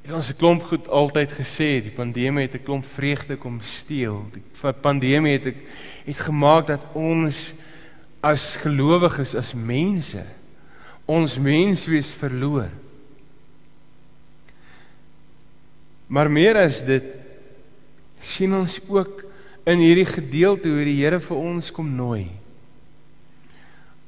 het 0.03 0.11
ons 0.13 0.29
'n 0.29 0.37
klomp 0.37 0.63
goed 0.69 0.87
altyd 0.87 1.31
gesê, 1.31 1.81
die 1.81 1.95
pandemie 1.95 2.45
het 2.45 2.53
'n 2.53 2.63
klomp 2.63 2.85
vreugde 2.85 3.37
kom 3.37 3.61
steel. 3.61 4.25
Die 4.33 4.73
pandemie 4.81 5.39
het 5.39 5.55
het 6.05 6.19
gemaak 6.19 6.67
dat 6.67 6.83
ons 6.93 7.53
as 8.21 8.55
gelowiges 8.55 9.35
as 9.35 9.53
mense 9.53 10.23
ons 11.05 11.37
menswees 11.37 12.11
verloor. 12.11 12.69
Maar 16.07 16.29
meer 16.29 16.55
as 16.55 16.83
dit 16.85 17.03
sien 18.21 18.53
ons 18.53 18.79
ook 18.87 19.32
in 19.69 19.79
hierdie 19.79 20.07
gedeelte 20.07 20.71
hoe 20.71 20.85
die 20.87 20.99
Here 20.99 21.19
vir 21.23 21.39
ons 21.39 21.71
kom 21.71 21.91
nooi 21.95 22.27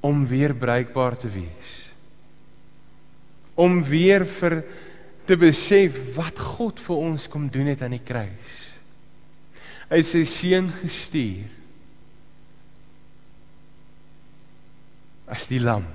om 0.06 0.26
weer 0.30 0.54
bruikbaar 0.54 1.16
te 1.18 1.30
wees. 1.34 1.76
Om 3.58 3.80
weer 3.88 4.26
vir 4.28 4.60
te 5.26 5.38
besef 5.40 5.98
wat 6.14 6.38
God 6.38 6.82
vir 6.86 7.04
ons 7.08 7.26
kom 7.32 7.48
doen 7.50 7.72
het 7.72 7.82
aan 7.82 7.96
die 7.96 8.04
kruis. 8.06 8.76
Hy 9.90 10.02
het 10.02 10.10
sy 10.10 10.22
seun 10.30 10.70
gestuur 10.84 11.50
as 15.34 15.48
die 15.50 15.62
lam. 15.62 15.88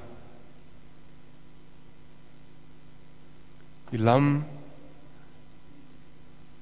Die 3.93 4.01
lam 4.03 4.41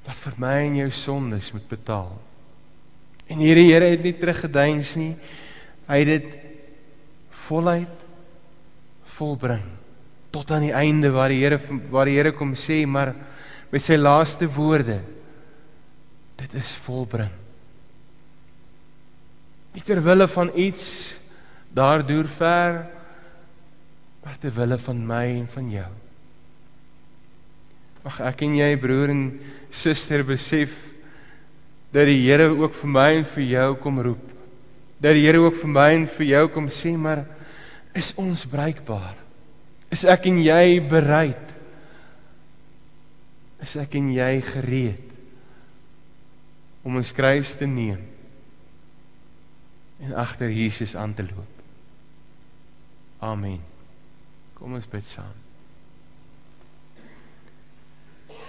wat 0.04 0.20
vir 0.24 0.36
my 0.40 0.56
en 0.66 0.76
jou 0.82 0.90
sondes 0.96 1.52
moet 1.56 1.68
betaal. 1.68 2.12
En 3.28 3.40
hierdie 3.42 3.68
Here 3.70 3.90
het 3.92 4.04
nie 4.04 4.14
teruggedeins 4.16 4.94
nie. 4.96 5.14
Hy 5.88 5.98
het 6.02 6.12
dit 6.12 6.38
voluit 7.48 8.06
volbring 9.18 9.64
tot 10.30 10.50
aan 10.52 10.66
die 10.66 10.74
einde 10.76 11.10
waar 11.14 11.32
die 11.32 11.40
Here 11.40 11.58
waar 11.90 12.08
die 12.08 12.18
Here 12.18 12.32
kom 12.36 12.52
sê 12.56 12.82
maar 12.86 13.14
met 13.72 13.84
sy 13.84 13.96
laaste 13.96 14.46
woorde 14.52 15.00
dit 16.38 16.54
is 16.54 16.70
volbring. 16.84 17.32
Nie 19.74 19.82
ter 19.84 20.00
wille 20.04 20.28
van 20.30 20.52
iets 20.54 20.84
daardeur 21.74 22.28
ver 22.38 22.84
maar 24.22 24.36
ter 24.40 24.52
wille 24.54 24.78
van 24.84 25.00
my 25.08 25.24
en 25.40 25.48
van 25.48 25.72
jou. 25.72 25.88
Mag 28.04 28.20
ek 28.28 28.44
en 28.46 28.54
jy 28.60 28.70
broer 28.80 29.12
en 29.12 29.24
suster 29.74 30.22
besef 30.26 30.76
dat 31.92 32.08
die 32.08 32.20
Here 32.26 32.50
ook 32.52 32.74
vir 32.76 32.90
my 32.92 33.08
en 33.20 33.24
vir 33.24 33.44
jou 33.48 33.68
kom 33.82 34.00
roep. 34.04 34.24
Dat 35.00 35.16
die 35.16 35.24
Here 35.24 35.40
ook 35.40 35.56
vir 35.62 35.72
my 35.72 35.88
en 35.96 36.06
vir 36.18 36.26
jou 36.32 36.44
kom 36.52 36.68
sê, 36.72 36.92
maar 36.96 37.24
is 37.96 38.12
ons 38.20 38.44
bruikbaar? 38.48 39.16
Is 39.92 40.04
ek 40.04 40.28
en 40.28 40.40
jy 40.44 40.78
bereid? 40.84 41.54
Is 43.64 43.74
ek 43.80 43.96
en 43.98 44.12
jy 44.14 44.32
gereed 44.44 45.04
om 46.86 46.96
ons 47.00 47.10
kruis 47.12 47.50
te 47.58 47.66
neem 47.66 48.00
en 49.98 50.14
agter 50.14 50.52
Jesus 50.54 50.94
aan 50.94 51.14
te 51.16 51.24
loop? 51.26 51.54
Amen. 53.24 53.58
Kom 54.58 54.76
ons 54.78 54.86
bid 54.90 55.06
saam. 55.06 55.34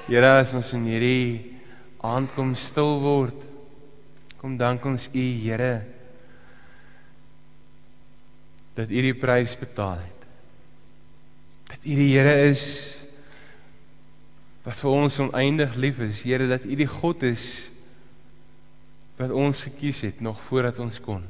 Here, 0.10 0.29
as 0.41 0.53
ons 0.58 0.74
in 0.77 0.86
hierdie 0.89 1.59
aand 2.06 2.32
kom 2.36 2.53
stil 2.56 3.00
word, 3.03 3.39
kom 4.39 4.56
dank 4.60 4.86
ons 4.88 5.10
U, 5.12 5.24
Here, 5.44 5.74
dat 8.77 8.88
U 8.88 9.01
die 9.03 9.15
prys 9.18 9.58
betaal 9.60 10.00
het. 10.06 10.29
Dat 11.74 11.84
U 11.84 11.98
die 12.00 12.13
Here 12.13 12.38
is 12.48 12.63
wat 14.63 14.79
vir 14.79 14.91
ons 14.94 15.20
oneindig 15.20 15.75
lief 15.75 16.00
is, 16.06 16.24
Here, 16.24 16.48
dat 16.48 16.63
U 16.63 16.79
die 16.79 16.88
God 16.88 17.25
is 17.27 17.50
wat 19.20 19.36
ons 19.36 19.65
gekies 19.68 20.06
het 20.08 20.24
nog 20.24 20.39
voordat 20.48 20.79
ons 20.79 21.01
kon. 21.03 21.25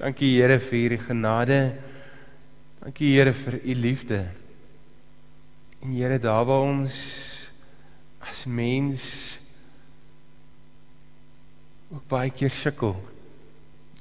Dankie 0.00 0.32
Here 0.38 0.56
vir 0.60 0.78
hierdie 0.80 1.04
genade. 1.04 1.60
Dankie 2.80 3.12
Here 3.12 3.36
vir 3.36 3.60
U 3.60 3.76
liefde. 3.76 4.24
En 5.84 5.92
Here, 5.92 6.16
daar 6.20 6.44
waar 6.48 6.64
ons 6.64 6.96
as 8.30 8.44
mens 8.46 9.38
ook 11.92 12.06
baie 12.10 12.32
keer 12.34 12.50
sukkel, 12.50 12.96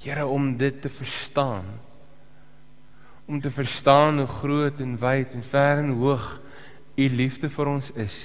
Here 0.05 0.25
om 0.29 0.51
dit 0.58 0.75
te 0.82 0.89
verstaan. 0.89 1.65
Om 3.25 3.39
te 3.41 3.50
verstaan 3.50 4.20
hoe 4.22 4.27
groot 4.27 4.79
en 4.79 4.91
wyd 5.01 5.34
en 5.34 5.44
ver 5.44 5.82
en 5.82 5.96
hoog 5.98 6.27
U 6.96 7.08
liefde 7.10 7.50
vir 7.50 7.72
ons 7.72 7.89
is. 7.98 8.20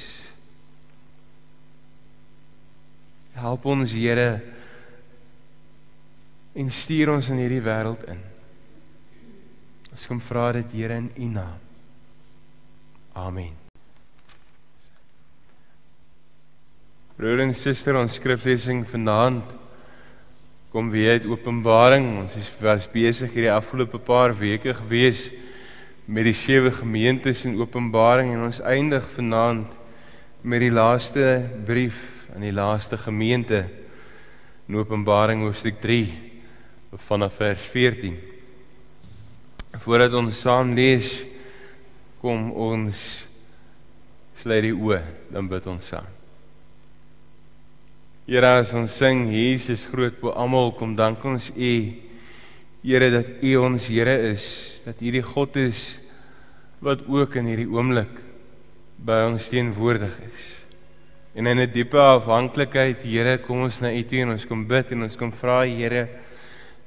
Help 3.33 3.65
ons 3.65 3.95
Here 3.97 4.43
en 6.53 6.69
stuur 6.69 7.15
ons 7.15 7.33
in 7.33 7.41
hierdie 7.41 7.63
wêreld 7.65 8.05
in. 8.13 8.21
Ons 9.95 10.07
kom 10.11 10.21
vra 10.21 10.51
dit 10.61 10.77
Here 10.83 11.01
in 11.01 11.11
U 11.17 11.33
naam. 11.39 11.59
Amen. 13.17 13.60
Broer 17.21 17.43
en 17.45 17.51
suster, 17.53 17.93
ons 18.01 18.15
skriflesing 18.17 18.79
vanaand 18.89 19.51
kom 20.73 20.87
weer 20.89 21.19
uit 21.19 21.27
Openbaring. 21.29 22.07
Ons 22.23 22.33
is 22.41 22.47
was 22.65 22.87
besig 22.89 23.35
hierdie 23.35 23.51
afgelope 23.53 23.99
paar 24.01 24.33
weke 24.39 24.73
gewees 24.79 25.27
met 26.09 26.25
die 26.25 26.33
sewe 26.33 26.71
gemeentes 26.73 27.43
in 27.45 27.59
Openbaring 27.61 28.31
en 28.33 28.47
ons 28.47 28.63
eindig 28.65 29.05
vanaand 29.13 29.75
met 30.41 30.65
die 30.65 30.71
laaste 30.73 31.27
brief 31.69 31.99
aan 32.33 32.47
die 32.47 32.55
laaste 32.57 32.97
gemeente 32.97 33.67
in 34.65 34.79
Openbaring 34.81 35.43
hoofstuk 35.45 35.77
3 35.83 36.07
vanaf 37.11 37.37
vers 37.43 37.67
14. 37.75 38.15
Voordat 39.85 40.17
ons 40.23 40.41
saam 40.41 40.73
lees, 40.73 41.19
kom 42.25 42.49
ons 42.57 43.05
sluit 44.41 44.65
die 44.71 44.73
oë, 44.73 45.03
dan 45.37 45.53
bid 45.53 45.69
ons 45.69 45.93
saam. 45.93 46.09
Here, 48.31 48.47
as 48.47 48.71
ons 48.79 48.95
sing 48.95 49.25
Jesus 49.35 49.89
groot 49.91 50.21
bo 50.21 50.31
almal, 50.31 50.71
kom 50.79 50.95
dank 50.95 51.25
ons 51.27 51.49
U. 51.51 51.73
Here 52.87 53.09
dat 53.11 53.43
U 53.43 53.57
ons 53.65 53.89
Here 53.91 54.15
is, 54.31 54.47
dat 54.87 55.03
U 55.03 55.11
die 55.11 55.25
God 55.27 55.59
is 55.59 55.97
wat 56.81 57.03
ook 57.11 57.35
in 57.37 57.51
hierdie 57.51 57.69
oomblik 57.69 58.13
by 59.03 59.25
ons 59.27 59.51
teenwoordig 59.51 60.15
is. 60.31 60.47
En 61.35 61.51
in 61.51 61.59
'n 61.59 61.73
diepe 61.73 61.99
afhanklikheid, 61.99 63.03
Here, 63.03 63.39
kom 63.39 63.67
ons 63.67 63.81
na 63.81 63.91
U 63.91 64.03
toe 64.03 64.23
en 64.23 64.31
ons 64.39 64.47
kom 64.47 64.67
bid 64.67 64.93
en 64.93 65.03
ons 65.03 65.17
kom 65.17 65.33
vra, 65.33 65.67
Here, 65.67 66.09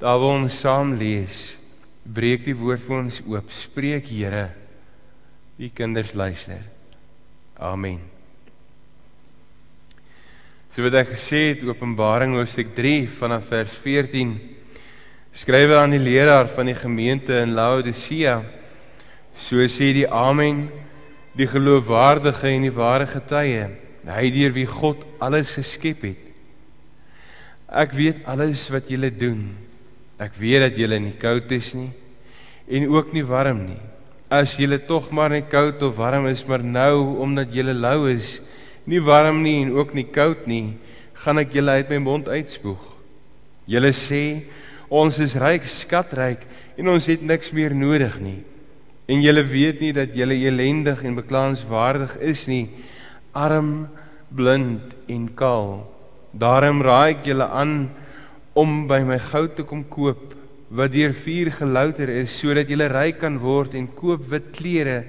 Daar 0.04 0.20
waar 0.20 0.42
ons 0.42 0.60
saam 0.60 0.98
lees, 1.00 1.56
breek 2.04 2.44
die 2.44 2.58
woord 2.60 2.84
vir 2.84 2.98
ons 2.98 3.22
oop. 3.24 3.52
Spreek 3.56 4.10
Here. 4.12 4.50
U 5.56 5.70
kinders 5.72 6.12
luister. 6.14 6.60
Amen. 7.56 8.13
So 10.74 10.82
wat 10.82 10.96
ek 10.98 11.12
gesê 11.12 11.52
het 11.52 11.60
Openbaring 11.70 12.32
hoofstuk 12.34 12.72
3 12.74 13.04
vanaf 13.20 13.44
vers 13.52 13.74
14 13.84 14.32
skrywe 15.30 15.76
aan 15.78 15.92
die 15.94 16.02
leraar 16.02 16.48
van 16.50 16.66
die 16.66 16.74
gemeente 16.74 17.36
in 17.44 17.52
Laodicea. 17.54 18.40
So 19.38 19.62
sê 19.70 19.92
die 19.94 20.08
Amen, 20.10 20.64
die 21.38 21.46
geloofwaardige 21.46 22.50
en 22.50 22.66
die 22.66 22.74
ware 22.74 23.06
getuie, 23.06 23.68
hy 24.10 24.32
deur 24.34 24.56
wie 24.56 24.66
God 24.66 25.04
alles 25.22 25.52
geskep 25.60 26.08
het. 26.08 26.24
Ek 27.70 27.94
weet 27.94 28.26
alles 28.26 28.66
wat 28.74 28.90
julle 28.90 29.12
doen. 29.14 29.52
Ek 30.18 30.34
weet 30.42 30.72
dat 30.72 30.82
julle 30.82 30.98
nie 31.06 31.14
koud 31.22 31.54
is 31.54 31.70
nie 31.78 31.92
en 32.66 32.90
ook 32.90 33.14
nie 33.14 33.22
warm 33.30 33.62
nie. 33.68 33.78
As 34.26 34.58
julle 34.58 34.82
tog 34.90 35.14
maar 35.14 35.30
nie 35.38 35.46
koud 35.46 35.86
of 35.86 36.02
warm 36.02 36.26
is, 36.34 36.42
maar 36.50 36.66
nou 36.66 37.22
omdat 37.22 37.54
julle 37.54 37.78
lou 37.78 38.10
is, 38.10 38.40
nie 38.90 39.02
warm 39.04 39.42
nie 39.44 39.62
en 39.64 39.74
ook 39.78 39.94
nie 39.96 40.06
koud 40.10 40.48
nie, 40.50 40.76
gaan 41.24 41.40
ek 41.40 41.54
julle 41.56 41.80
uit 41.80 41.92
my 41.94 42.00
mond 42.04 42.28
uitspoeg. 42.28 42.82
Julle 43.70 43.94
sê 43.96 44.24
ons 44.92 45.20
is 45.24 45.38
ryk, 45.40 45.66
skatryk 45.70 46.44
en 46.78 46.92
ons 46.92 47.08
het 47.08 47.22
niks 47.24 47.54
meer 47.56 47.76
nodig 47.76 48.18
nie. 48.22 48.42
En 49.08 49.24
julle 49.24 49.44
weet 49.48 49.82
nie 49.84 49.94
dat 49.96 50.16
julle 50.16 50.36
elendig 50.48 51.04
en 51.04 51.18
beklaanswaardig 51.20 52.18
is 52.24 52.46
nie, 52.52 52.68
arm, 53.34 53.90
blind 54.34 54.94
en 55.12 55.28
kaal. 55.36 55.84
Daarom 56.34 56.82
raai 56.84 57.16
ek 57.16 57.28
julle 57.30 57.48
aan 57.48 57.92
om 58.58 58.84
by 58.90 59.02
my 59.06 59.20
goud 59.32 59.56
te 59.58 59.66
kom 59.68 59.84
koop 59.90 60.34
wat 60.74 60.94
deur 60.94 61.14
vuur 61.14 61.52
gelouter 61.54 62.10
is 62.10 62.34
sodat 62.34 62.70
jy 62.70 62.88
ryk 62.90 63.20
kan 63.22 63.38
word 63.42 63.76
en 63.78 63.88
koop 63.88 64.26
wit 64.32 64.50
klere 64.56 65.04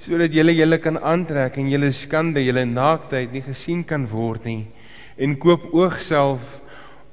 sodat 0.00 0.32
jy 0.32 0.54
julle 0.56 0.78
kan 0.80 0.96
aantrek 0.96 1.58
en 1.60 1.68
julle 1.68 1.92
skande 1.92 2.40
julle 2.40 2.64
naaktheid 2.64 3.32
nie 3.32 3.44
gesien 3.44 3.84
kan 3.84 4.06
word 4.08 4.46
nie. 4.48 4.66
En 5.20 5.36
koop 5.36 5.68
oogself 5.76 6.60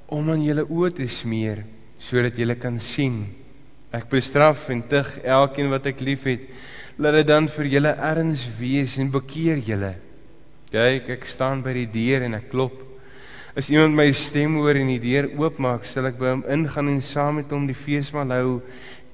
om 0.07 0.29
aan 0.31 0.43
julle 0.45 0.63
oë 0.63 0.93
te 0.95 1.07
smeer 1.11 1.65
sodat 1.99 2.37
julle 2.39 2.55
kan 2.55 2.79
sien. 2.79 3.25
Ek 3.91 4.07
bestraf 4.11 4.69
en 4.71 4.83
tug 4.87 5.07
elkeen 5.23 5.71
wat 5.71 5.87
ek 5.89 6.03
liefhet. 6.03 6.45
Laat 6.97 7.19
dit 7.19 7.27
dan 7.27 7.47
vir 7.51 7.71
julle 7.75 7.93
erns 8.09 8.45
wees 8.59 8.97
en 9.01 9.11
bekeer 9.11 9.59
julle. 9.63 9.93
Kyk 10.71 11.09
ek 11.17 11.27
staan 11.31 11.63
by 11.65 11.73
die 11.75 11.89
deur 11.91 12.25
en 12.27 12.37
ek 12.39 12.49
klop. 12.51 12.75
As 13.57 13.71
iemand 13.73 13.97
my 13.97 14.11
stem 14.13 14.59
hoor 14.61 14.77
en 14.77 14.91
die 14.91 15.01
deur 15.01 15.27
oopmaak, 15.39 15.87
sal 15.87 16.07
ek 16.07 16.19
by 16.19 16.35
hom 16.35 16.45
ingaan 16.45 16.91
en 16.91 17.01
saam 17.01 17.39
met 17.41 17.51
hom 17.51 17.65
die 17.67 17.77
feesmaal 17.77 18.35
hou 18.35 18.55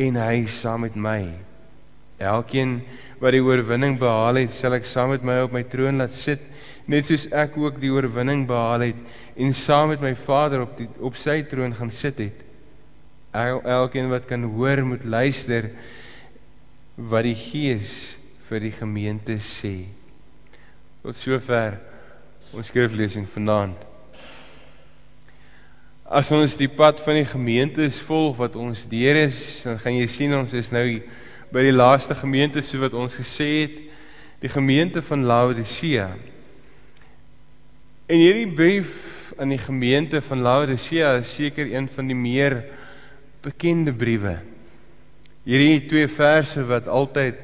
en 0.04 0.20
hy 0.20 0.46
saam 0.52 0.84
met 0.84 0.98
my. 1.00 1.53
Elkeen 2.24 2.80
wat 3.22 3.36
die 3.36 3.44
oorwinning 3.44 3.98
behaal 4.00 4.42
het, 4.42 4.56
sal 4.56 4.76
ek 4.78 4.88
saam 4.90 5.14
met 5.14 5.24
my 5.26 5.42
op 5.46 5.54
my 5.56 5.64
troon 5.68 6.02
laat 6.02 6.16
sit, 6.16 6.42
net 6.90 7.08
soos 7.08 7.30
ek 7.32 7.56
ook 7.60 7.80
die 7.80 7.92
oorwinning 7.94 8.44
behaal 8.48 8.88
het 8.90 9.40
en 9.40 9.54
saam 9.56 9.94
met 9.94 10.02
my 10.04 10.12
Vader 10.20 10.66
op 10.66 10.76
die 10.78 10.90
op 11.00 11.16
sy 11.20 11.40
troon 11.48 11.76
gaan 11.78 11.92
sit 11.94 12.20
het. 12.22 12.44
El, 13.34 13.64
elkeen 13.66 14.12
wat 14.12 14.28
kan 14.30 14.44
hoor, 14.46 14.84
moet 14.86 15.08
luister 15.08 15.72
wat 16.98 17.26
die 17.26 17.38
Gees 17.38 18.14
vir 18.50 18.68
die 18.68 18.76
gemeente 18.76 19.40
sê. 19.42 19.88
Tot 21.02 21.18
sover 21.18 21.80
ons 22.54 22.70
skriflesing 22.70 23.26
vanaand. 23.34 23.80
As 26.04 26.30
ons 26.36 26.60
die 26.60 26.70
pad 26.70 27.00
van 27.02 27.18
die 27.18 27.26
gemeente 27.26 27.88
volg 28.06 28.38
wat 28.38 28.58
ons 28.60 28.86
deur 28.92 29.18
is, 29.24 29.64
dan 29.66 29.80
gaan 29.82 29.98
jy 29.98 30.08
sien 30.12 30.36
ons 30.38 30.54
is 30.54 30.70
nou 30.76 30.86
by 31.54 31.62
die 31.68 31.76
laaste 31.76 32.16
gemeente 32.18 32.64
so 32.66 32.82
wat 32.82 32.96
ons 32.98 33.16
gesê 33.16 33.50
het, 33.62 33.76
die 34.42 34.52
gemeente 34.52 35.04
van 35.06 35.24
Laodicea. 35.24 36.10
En 38.10 38.20
hierdie 38.20 38.50
brief 38.52 39.32
aan 39.38 39.54
die 39.54 39.62
gemeente 39.62 40.20
van 40.26 40.42
Laodicea 40.44 41.14
is 41.22 41.32
seker 41.38 41.70
een 41.70 41.88
van 41.94 42.10
die 42.10 42.18
meer 42.18 42.58
bekende 43.46 43.94
briewe. 43.94 44.40
Hierdie 45.46 45.86
twee 45.88 46.10
verse 46.12 46.66
wat 46.68 46.90
altyd 46.92 47.40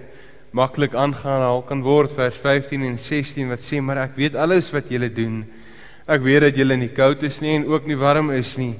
maklik 0.51 0.97
aangehaal 0.97 1.61
kan 1.69 1.85
word 1.85 2.11
vers 2.17 2.35
15 2.41 2.83
en 2.89 2.97
16 2.97 3.53
wat 3.53 3.61
sê 3.61 3.79
maar 3.79 4.01
ek 4.07 4.17
weet 4.17 4.35
alles 4.35 4.71
wat 4.73 4.89
julle 4.89 5.11
doen 5.13 5.43
Ek 6.09 6.23
weet 6.25 6.41
dat 6.41 6.55
julle 6.57 6.73
nie 6.79 6.89
koud 6.89 7.21
is 7.27 7.37
nie 7.43 7.51
en 7.59 7.67
ook 7.69 7.85
nie 7.85 7.97
warm 7.99 8.31
is 8.33 8.55
nie. 8.57 8.73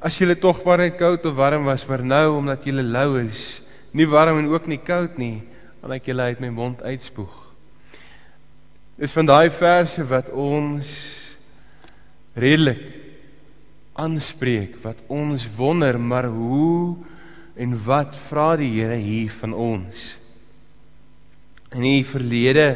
As 0.00 0.16
julle 0.16 0.38
tog 0.40 0.62
maar 0.64 0.80
net 0.80 0.96
koud 0.96 1.26
of 1.28 1.34
warm 1.36 1.66
was, 1.68 1.84
maar 1.84 2.00
nou 2.00 2.38
omdat 2.38 2.64
julle 2.64 2.80
lou 2.80 3.18
is, 3.20 3.60
nie 3.92 4.06
warm 4.08 4.38
en 4.38 4.50
ook 4.52 4.66
nie 4.66 4.78
koud 4.78 5.18
nie, 5.18 5.42
dan 5.80 5.92
ek 5.96 6.10
julle 6.10 6.30
uit 6.30 6.40
my 6.40 6.50
mond 6.54 6.82
uitspoeg. 6.82 7.36
Dis 9.00 9.14
van 9.16 9.26
daai 9.26 9.50
verse 9.50 10.04
wat 10.10 10.28
ons 10.28 10.90
redelik 12.36 12.82
aanspreek 14.00 14.78
wat 14.84 15.00
ons 15.08 15.46
wonder, 15.56 15.98
maar 15.98 16.28
hoe 16.30 16.96
en 17.60 17.76
wat 17.84 18.16
vra 18.28 18.54
die 18.60 18.70
Here 18.76 18.96
hier 19.00 19.32
van 19.40 19.54
ons? 19.56 20.14
In 21.70 21.84
die 21.84 22.04
verlede, 22.06 22.66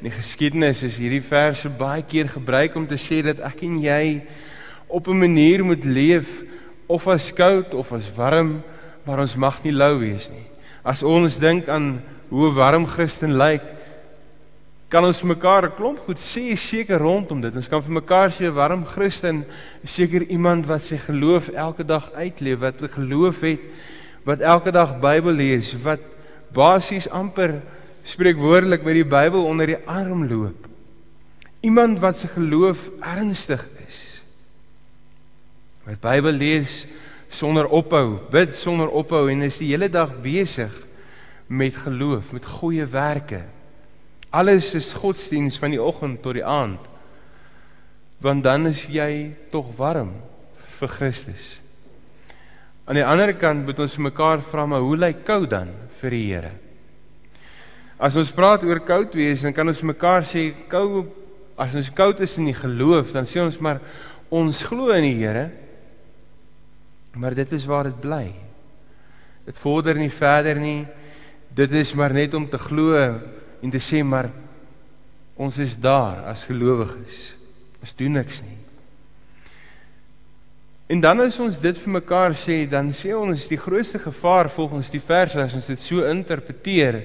in 0.00 0.08
die 0.08 0.14
geskiedenis 0.14 0.82
is 0.86 0.98
hierdie 0.98 1.22
verse 1.22 1.70
baie 1.70 2.02
keer 2.02 2.30
gebruik 2.32 2.76
om 2.78 2.86
te 2.88 2.98
sê 2.98 3.20
dat 3.26 3.42
ek 3.46 3.62
en 3.66 3.78
jy 3.82 4.22
op 4.88 5.08
'n 5.08 5.18
manier 5.18 5.64
moet 5.64 5.84
leef 5.84 6.42
of 6.88 7.06
as 7.06 7.30
koud 7.32 7.74
of 7.74 7.92
as 7.92 8.10
warm, 8.16 8.62
maar 9.06 9.20
ons 9.20 9.36
mag 9.36 9.62
nie 9.64 9.72
lou 9.72 9.98
wees 9.98 10.30
nie. 10.30 10.49
As 10.84 11.02
ons 11.02 11.38
dink 11.38 11.68
aan 11.68 12.02
hoe 12.28 12.48
'n 12.48 12.54
warm 12.54 12.86
Christen 12.86 13.36
lyk, 13.36 13.62
kan 14.88 15.04
ons 15.04 15.22
mekaar 15.22 15.64
'n 15.64 15.76
klomp 15.76 15.98
goed 15.98 16.18
sê 16.18 16.56
seker 16.56 16.98
rondom 16.98 17.40
dit. 17.40 17.56
Ons 17.56 17.68
kan 17.68 17.82
vir 17.82 17.92
mekaar 17.92 18.30
sê 18.30 18.46
'n 18.46 18.54
warm 18.54 18.84
Christen 18.84 19.44
is 19.82 19.92
seker 19.92 20.22
iemand 20.22 20.66
wat 20.66 20.82
sy 20.82 20.96
geloof 20.96 21.48
elke 21.48 21.84
dag 21.84 22.10
uitleef, 22.12 22.58
wat 22.58 22.82
'n 22.82 22.88
geloof 22.88 23.40
het 23.40 23.60
wat 24.24 24.40
elke 24.40 24.70
dag 24.70 24.98
Bybel 25.00 25.32
lees, 25.32 25.74
wat 25.82 26.00
basies 26.52 27.08
amper 27.08 27.60
spreekwoordelik 28.04 28.84
met 28.84 28.94
die 28.94 29.06
Bybel 29.08 29.44
onder 29.44 29.66
die 29.66 29.80
arm 29.86 30.26
loop. 30.28 30.66
Iemand 31.60 32.00
wat 32.00 32.16
se 32.16 32.28
geloof 32.28 32.88
ernstig 33.00 33.62
is. 33.88 34.20
Wat 35.84 36.00
Bybel 36.00 36.32
lees 36.32 36.86
sonder 37.30 37.68
ophou, 37.70 38.18
bid 38.30 38.54
sonder 38.54 38.90
ophou 38.90 39.28
en 39.30 39.46
is 39.46 39.60
die 39.62 39.70
hele 39.72 39.88
dag 39.92 40.12
besig 40.22 40.74
met 41.50 41.74
geloof, 41.74 42.32
met 42.34 42.46
goeie 42.46 42.86
werke. 42.86 43.42
Alles 44.30 44.74
is 44.78 44.92
godsdiens 44.94 45.58
van 45.58 45.74
die 45.74 45.82
oggend 45.82 46.22
tot 46.22 46.36
die 46.38 46.46
aand. 46.46 46.82
Want 48.22 48.44
dan 48.44 48.68
is 48.70 48.84
jy 48.92 49.32
tog 49.50 49.72
warm 49.78 50.12
vir 50.78 50.92
Christus. 50.92 51.56
Aan 52.86 52.98
die 52.98 53.06
ander 53.06 53.32
kant 53.38 53.66
moet 53.66 53.80
ons 53.82 53.96
mekaar 54.02 54.42
vra 54.46 54.66
maar 54.66 54.84
hoe 54.84 54.98
lyk 54.98 55.24
koud 55.26 55.50
dan 55.50 55.72
vir 56.00 56.14
die 56.14 56.26
Here? 56.28 56.52
As 58.00 58.16
ons 58.16 58.30
praat 58.32 58.64
oor 58.64 58.80
koud 58.86 59.14
wees, 59.18 59.42
dan 59.44 59.54
kan 59.54 59.68
ons 59.68 59.82
mekaar 59.86 60.24
sê 60.26 60.50
koud 60.70 61.16
as 61.60 61.74
ons 61.76 61.90
koud 61.92 62.22
is 62.24 62.38
in 62.40 62.46
die 62.48 62.56
geloof, 62.56 63.10
dan 63.12 63.26
sê 63.28 63.42
ons 63.42 63.58
maar 63.60 63.82
ons 64.32 64.62
glo 64.64 64.94
in 64.96 65.04
die 65.04 65.18
Here. 65.18 65.50
Maar 67.12 67.34
dit 67.34 67.52
is 67.52 67.66
waar 67.66 67.90
dit 67.90 68.00
bly. 68.00 68.28
Dit 69.44 69.58
vorder 69.58 69.98
nie 69.98 70.12
verder 70.12 70.60
nie. 70.60 70.86
Dit 71.54 71.72
is 71.72 71.92
maar 71.92 72.12
net 72.14 72.34
om 72.34 72.46
te 72.48 72.58
glo 72.58 72.94
en 73.60 73.70
te 73.70 73.80
sê 73.82 74.04
maar 74.06 74.30
ons 75.40 75.58
is 75.58 75.76
daar 75.80 76.26
as 76.30 76.44
gelowiges. 76.46 77.30
Ons 77.80 77.96
doen 77.96 78.20
niks 78.20 78.42
nie. 78.44 78.58
En 80.90 81.00
dan 81.00 81.22
as 81.22 81.38
ons 81.38 81.60
dit 81.62 81.78
vir 81.78 81.92
mekaar 82.00 82.34
sê, 82.34 82.64
dan 82.66 82.90
sê 82.94 83.14
ons 83.14 83.46
die 83.48 83.58
grootste 83.60 84.00
gevaar 84.02 84.50
volgens 84.50 84.90
die 84.90 85.02
vers 85.02 85.36
as 85.38 85.54
ons 85.54 85.68
dit 85.70 85.80
so 85.80 86.02
interpreteer 86.02 86.98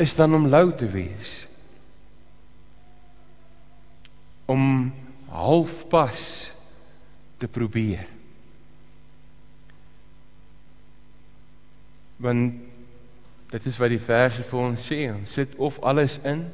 is 0.00 0.16
dan 0.16 0.34
om 0.34 0.48
lou 0.48 0.70
te 0.72 0.88
wees. 0.88 1.42
Om 4.48 4.88
halfpas 5.28 6.22
te 7.38 7.50
probeer. 7.50 8.17
Want 12.18 12.54
dit 13.48 13.66
is 13.66 13.78
wat 13.80 13.90
die 13.90 14.02
verse 14.02 14.42
vir 14.44 14.60
ons 14.60 14.90
sê, 14.90 15.06
ons 15.12 15.36
sit 15.38 15.54
of 15.56 15.78
alles 15.80 16.18
in 16.26 16.46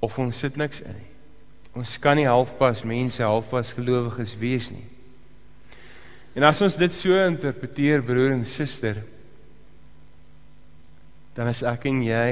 of 0.00 0.18
ons 0.18 0.38
sit 0.38 0.56
niks 0.56 0.80
in 0.84 0.94
nie. 0.96 1.12
Ons 1.76 1.98
kan 2.00 2.16
nie 2.16 2.28
halfpas 2.28 2.80
mense, 2.88 3.20
halfpas 3.20 3.74
gelowiges 3.76 4.32
wees 4.40 4.70
nie. 4.72 4.86
En 6.36 6.46
as 6.48 6.60
ons 6.64 6.78
dit 6.80 6.92
so 6.92 7.16
interpreteer 7.26 8.04
broer 8.04 8.32
en 8.32 8.44
suster, 8.48 9.02
dan 11.36 11.50
is 11.52 11.60
ek 11.68 11.84
en 11.90 12.00
jy 12.04 12.30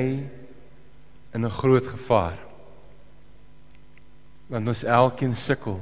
in 1.35 1.45
'n 1.45 1.51
groot 1.51 1.87
gevaar. 1.87 2.39
Want 4.49 4.69
ons 4.69 4.85
elkeen 4.85 5.37
sukkel. 5.37 5.81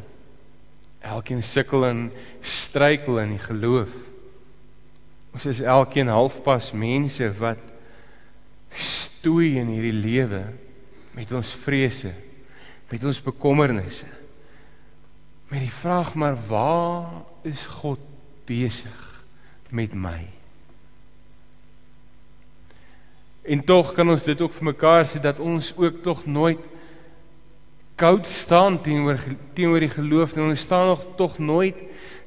Elkeen 1.00 1.42
sukkel 1.42 1.86
en 1.86 2.12
struikel 2.40 3.18
in 3.18 3.30
die 3.30 3.38
geloof. 3.38 3.90
Ons 5.32 5.46
is 5.48 5.62
elkeen 5.64 6.10
halfpas 6.12 6.72
mense 6.76 7.28
wat 7.38 7.60
stoei 8.72 9.56
in 9.60 9.70
hierdie 9.72 9.96
lewe 9.96 10.42
met 11.16 11.32
ons 11.36 11.52
vrese, 11.64 12.12
met 12.92 13.04
ons 13.04 13.22
bekommernisse. 13.24 14.08
Met 15.52 15.64
die 15.64 15.72
vraag 15.72 16.14
maar 16.16 16.36
waar 16.48 17.22
is 17.48 17.64
God 17.80 18.00
besig 18.48 19.00
met 19.72 19.96
my? 19.96 20.20
En 23.42 23.64
tog 23.66 23.92
kan 23.96 24.08
ons 24.12 24.24
dit 24.24 24.40
ook 24.40 24.52
vir 24.54 24.68
mekaar 24.70 25.06
sê 25.08 25.20
dat 25.20 25.40
ons 25.42 25.72
ook 25.76 26.02
tog 26.04 26.24
nooit 26.30 26.60
koud 27.98 28.26
staan 28.26 28.78
teenoor 28.82 29.20
teenoor 29.56 29.82
die 29.82 29.92
geloof 29.92 30.36
en 30.36 30.52
ons 30.52 30.62
staan 30.64 30.92
nog 30.92 31.02
tog 31.18 31.38
nooit 31.38 31.78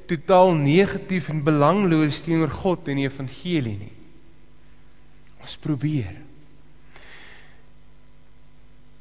totaal 0.06 0.54
negatief 0.54 1.28
en 1.28 1.44
belangloos 1.44 2.22
teenoor 2.24 2.50
God 2.50 2.88
en 2.88 3.00
die 3.00 3.08
evangelie 3.08 3.76
nie. 3.78 3.94
Ons 5.42 5.56
probeer. 5.62 6.14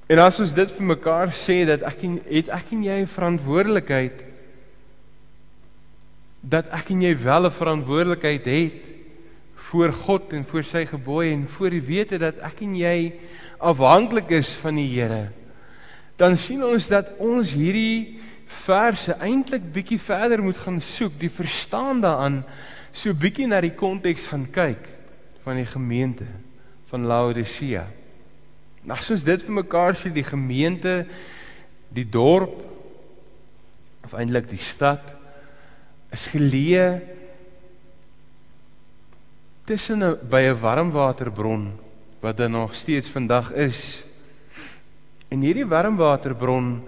En 0.06 0.22
as 0.22 0.38
ons 0.40 0.54
dit 0.54 0.72
vir 0.78 0.86
mekaar 0.86 1.34
sê 1.34 1.64
dat 1.66 1.86
ek 1.88 2.04
en 2.06 2.20
het 2.30 2.50
ek 2.54 2.74
en 2.76 2.84
jy 2.86 3.02
'n 3.02 3.10
verantwoordelikheid 3.10 4.24
dat 6.46 6.70
ek 6.70 6.92
en 6.94 7.02
jy 7.02 7.16
wel 7.18 7.48
'n 7.48 7.52
verantwoordelikheid 7.52 8.46
het 8.46 8.82
voor 9.70 9.94
God 9.94 10.34
en 10.34 10.46
voor 10.46 10.64
sy 10.64 10.86
gebooie 10.86 11.34
en 11.34 11.48
voor 11.48 11.70
die 11.70 11.82
wete 11.82 12.20
dat 12.22 12.38
ek 12.46 12.62
en 12.62 12.76
jy 12.76 13.14
afhanklik 13.58 14.30
is 14.30 14.54
van 14.62 14.76
die 14.76 14.88
Here, 14.94 15.32
dan 16.18 16.38
sien 16.38 16.64
ons 16.64 16.88
dat 16.88 17.18
ons 17.20 17.56
hierdie 17.58 18.20
verse 18.46 19.16
eintlik 19.20 19.64
bietjie 19.74 20.00
verder 20.00 20.42
moet 20.44 20.58
gaan 20.58 20.80
soek, 20.82 21.18
die 21.20 21.30
verstaan 21.30 22.02
daaraan, 22.02 22.44
so 22.96 23.14
bietjie 23.14 23.48
na 23.48 23.62
die 23.62 23.74
konteks 23.76 24.30
gaan 24.32 24.46
kyk 24.52 24.88
van 25.44 25.60
die 25.60 25.68
gemeente 25.70 26.28
van 26.90 27.06
Laodicea. 27.10 27.86
Nou 28.86 28.98
as 28.98 29.10
ons 29.12 29.26
dit 29.26 29.44
vir 29.46 29.58
mekaar 29.62 29.98
sê, 29.98 30.12
die 30.14 30.26
gemeente, 30.26 31.04
die 31.90 32.06
dorp 32.06 32.62
of 34.06 34.14
eintlik 34.14 34.48
die 34.52 34.62
stad 34.62 35.02
is 36.14 36.28
geleë 36.34 37.02
tussen 39.66 40.04
'n 40.04 40.20
by 40.30 40.42
'n 40.46 40.62
warmwaterbron 40.62 41.74
wat 42.22 42.38
daar 42.38 42.50
nog 42.50 42.76
steeds 42.76 43.10
vandag 43.10 43.52
is. 43.52 44.04
En 45.30 45.42
hierdie 45.42 45.66
warmwaterbron 45.66 46.84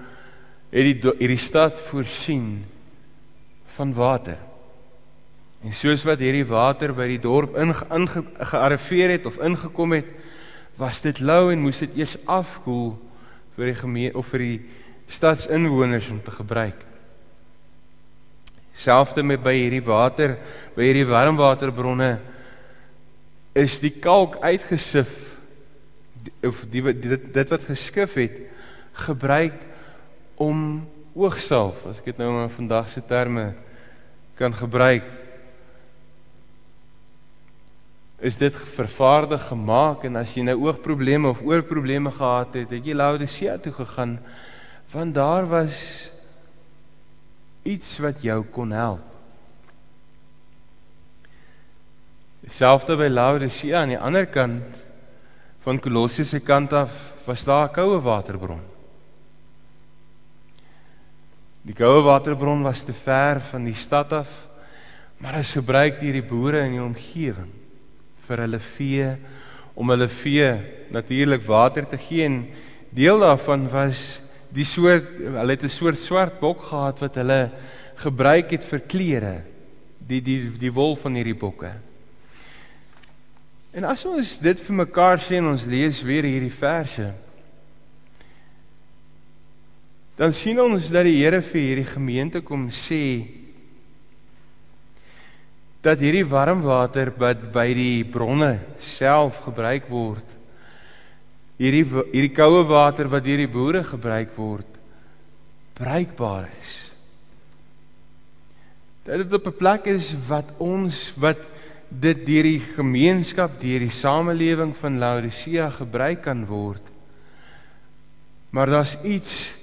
het 0.72 0.88
die 0.88 1.14
hierdie 1.20 1.40
stad 1.40 1.80
voorsien 1.90 2.66
van 3.78 3.94
water. 3.94 4.38
En 5.66 5.74
soos 5.74 6.04
wat 6.06 6.22
hierdie 6.22 6.46
water 6.48 6.94
by 6.96 7.08
die 7.10 7.22
dorp 7.22 7.56
ingearriveer 7.58 9.16
het 9.16 9.26
of 9.30 9.40
ingekom 9.44 9.96
het, 9.98 10.10
was 10.78 11.02
dit 11.02 11.20
lou 11.26 11.50
en 11.52 11.64
moes 11.64 11.80
dit 11.82 11.96
eers 11.98 12.18
afkoel 12.30 12.92
vir 13.58 13.72
die 13.72 13.80
gemeente 13.80 14.20
of 14.20 14.28
vir 14.34 14.44
die 14.44 14.60
stadsinwoners 15.10 16.12
om 16.14 16.20
te 16.22 16.34
gebruik. 16.36 16.84
Selfs 18.78 19.18
met 19.26 19.42
by 19.42 19.56
hierdie 19.56 19.82
water, 19.82 20.36
by 20.76 20.86
hierdie 20.86 21.08
warmwaterbronne 21.10 22.12
is 23.58 23.80
die 23.82 23.96
kalk 23.98 24.38
uitgesif 24.44 25.10
of 26.46 26.60
die, 26.70 26.84
die 26.94 27.18
dit 27.34 27.50
wat 27.50 27.66
geskif 27.66 28.14
het 28.20 28.38
gebruik 29.08 29.58
om 30.38 30.86
oogsalf 31.18 31.86
as 31.90 32.02
ek 32.02 32.12
dit 32.12 32.20
nou 32.22 32.30
in 32.44 32.52
vandag 32.54 32.92
se 32.94 33.02
terme 33.02 33.52
kan 34.38 34.54
gebruik 34.54 35.06
is 38.22 38.38
dit 38.38 38.54
vervaardig 38.78 39.44
gemaak 39.50 40.06
en 40.06 40.22
as 40.22 40.34
jy 40.34 40.46
nou 40.46 40.58
oogprobleme 40.68 41.34
of 41.34 41.42
oorprobleme 41.46 42.14
gehad 42.14 42.54
het 42.62 42.72
het 42.74 42.86
jy 42.86 42.96
Laodicea 42.98 43.58
toe 43.62 43.74
gegaan 43.74 44.18
want 44.94 45.18
daar 45.18 45.50
was 45.50 46.10
iets 47.66 47.98
wat 48.00 48.22
jou 48.24 48.44
kon 48.54 48.72
help 48.72 49.08
Selfs 52.48 52.88
by 52.88 53.10
Laodicea 53.12 53.82
aan 53.82 53.92
die 53.92 54.00
ander 54.00 54.26
kant 54.32 54.84
van 55.66 55.80
Kolosse 55.84 56.24
se 56.24 56.40
kant 56.40 56.72
af 56.74 56.94
was 57.26 57.44
daar 57.44 57.68
'n 57.68 57.74
koue 57.74 58.00
waterbron. 58.00 58.77
Die 61.68 61.76
koue 61.76 62.00
waterbron 62.06 62.62
was 62.64 62.86
te 62.88 62.94
ver 62.96 63.42
van 63.50 63.66
die 63.68 63.76
stad 63.76 64.14
af, 64.16 64.30
maar 65.20 65.40
is 65.42 65.52
gebruik 65.58 65.98
deur 66.00 66.16
die 66.16 66.24
boere 66.24 66.62
in 66.64 66.78
die 66.78 66.84
omgewing 66.84 67.50
vir 68.28 68.44
hulle 68.44 68.60
vee 68.60 69.10
om 69.76 69.92
hulle 69.92 70.08
vee 70.12 70.48
natuurlik 70.96 71.44
water 71.48 71.88
te 71.90 72.00
gee 72.00 72.24
en 72.28 72.38
deel 72.96 73.20
daarvan 73.24 73.66
was 73.72 74.22
die 74.54 74.68
soort 74.68 75.10
hulle 75.20 75.56
het 75.56 75.64
'n 75.64 75.70
soort 75.70 76.00
swart 76.00 76.40
bok 76.40 76.62
gehad 76.70 77.00
wat 77.00 77.16
hulle 77.16 77.52
gebruik 77.96 78.52
het 78.52 78.64
vir 78.64 78.80
klere. 78.80 79.36
Die 80.00 80.22
die 80.22 80.52
die 80.60 80.72
wol 80.72 80.96
van 80.96 81.16
hierdie 81.16 81.36
bokke. 81.36 81.72
En 83.74 83.84
as 83.84 84.06
ons 84.06 84.40
dit 84.40 84.60
vir 84.60 84.76
mekaar 84.76 85.20
sê 85.20 85.36
en 85.36 85.52
ons 85.52 85.66
lees 85.66 86.02
weer 86.04 86.24
hierdie 86.24 86.58
verse 86.60 87.14
dan 90.18 90.34
sien 90.34 90.60
ons 90.60 90.90
dat 90.94 91.06
die 91.06 91.20
Here 91.20 91.42
vir 91.42 91.62
hierdie 91.62 91.90
gemeente 91.92 92.42
kom 92.42 92.70
sê 92.74 93.04
dat 95.86 96.02
hierdie 96.02 96.26
warm 96.28 96.64
water 96.66 97.14
wat 97.18 97.52
by 97.54 97.68
die 97.78 98.04
bronne 98.04 98.58
self 98.80 99.44
gebruik 99.46 99.86
word 99.90 100.26
hierdie 101.62 101.86
hierdie 101.86 102.34
koue 102.34 102.66
water 102.68 103.08
wat 103.14 103.24
deur 103.24 103.46
die 103.46 103.52
boere 103.52 103.84
gebruik 103.86 104.34
word 104.38 104.78
bruikbaar 105.78 106.50
is. 106.62 106.76
Dat 109.06 109.24
dit 109.24 109.34
op 109.34 109.48
'n 109.48 109.58
plek 109.58 109.86
is 109.86 110.16
wat 110.28 110.52
ons 110.58 111.14
wat 111.16 111.40
dit 111.90 112.26
deur 112.26 112.44
die 112.44 112.60
gemeenskap, 112.60 113.60
deur 113.60 113.80
die 113.80 113.94
samelewing 113.94 114.76
van 114.76 115.00
Laodicea 115.00 115.70
gebruik 115.70 116.22
kan 116.22 116.46
word. 116.46 116.82
Maar 118.50 118.66
daar's 118.66 118.98
iets 119.04 119.54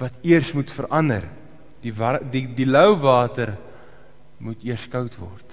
wat 0.00 0.24
eers 0.24 0.52
moet 0.56 0.70
verander. 0.72 1.28
Die 1.84 1.92
die 2.32 2.46
die 2.56 2.68
lou 2.68 2.96
water 3.00 3.54
moet 4.40 4.64
eers 4.64 4.86
koud 4.88 5.14
word. 5.20 5.46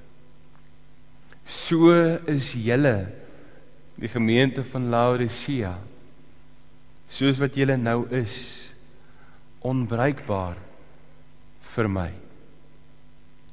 So 1.48 1.92
is 2.28 2.54
julle 2.56 3.08
die 3.98 4.12
gemeente 4.12 4.64
van 4.68 4.90
Laodicea 4.92 5.76
soos 7.08 7.40
wat 7.40 7.56
julle 7.56 7.78
nou 7.80 8.02
is 8.12 8.36
onbruikbaar 9.64 10.58
vir 11.76 11.88
my. 11.92 12.10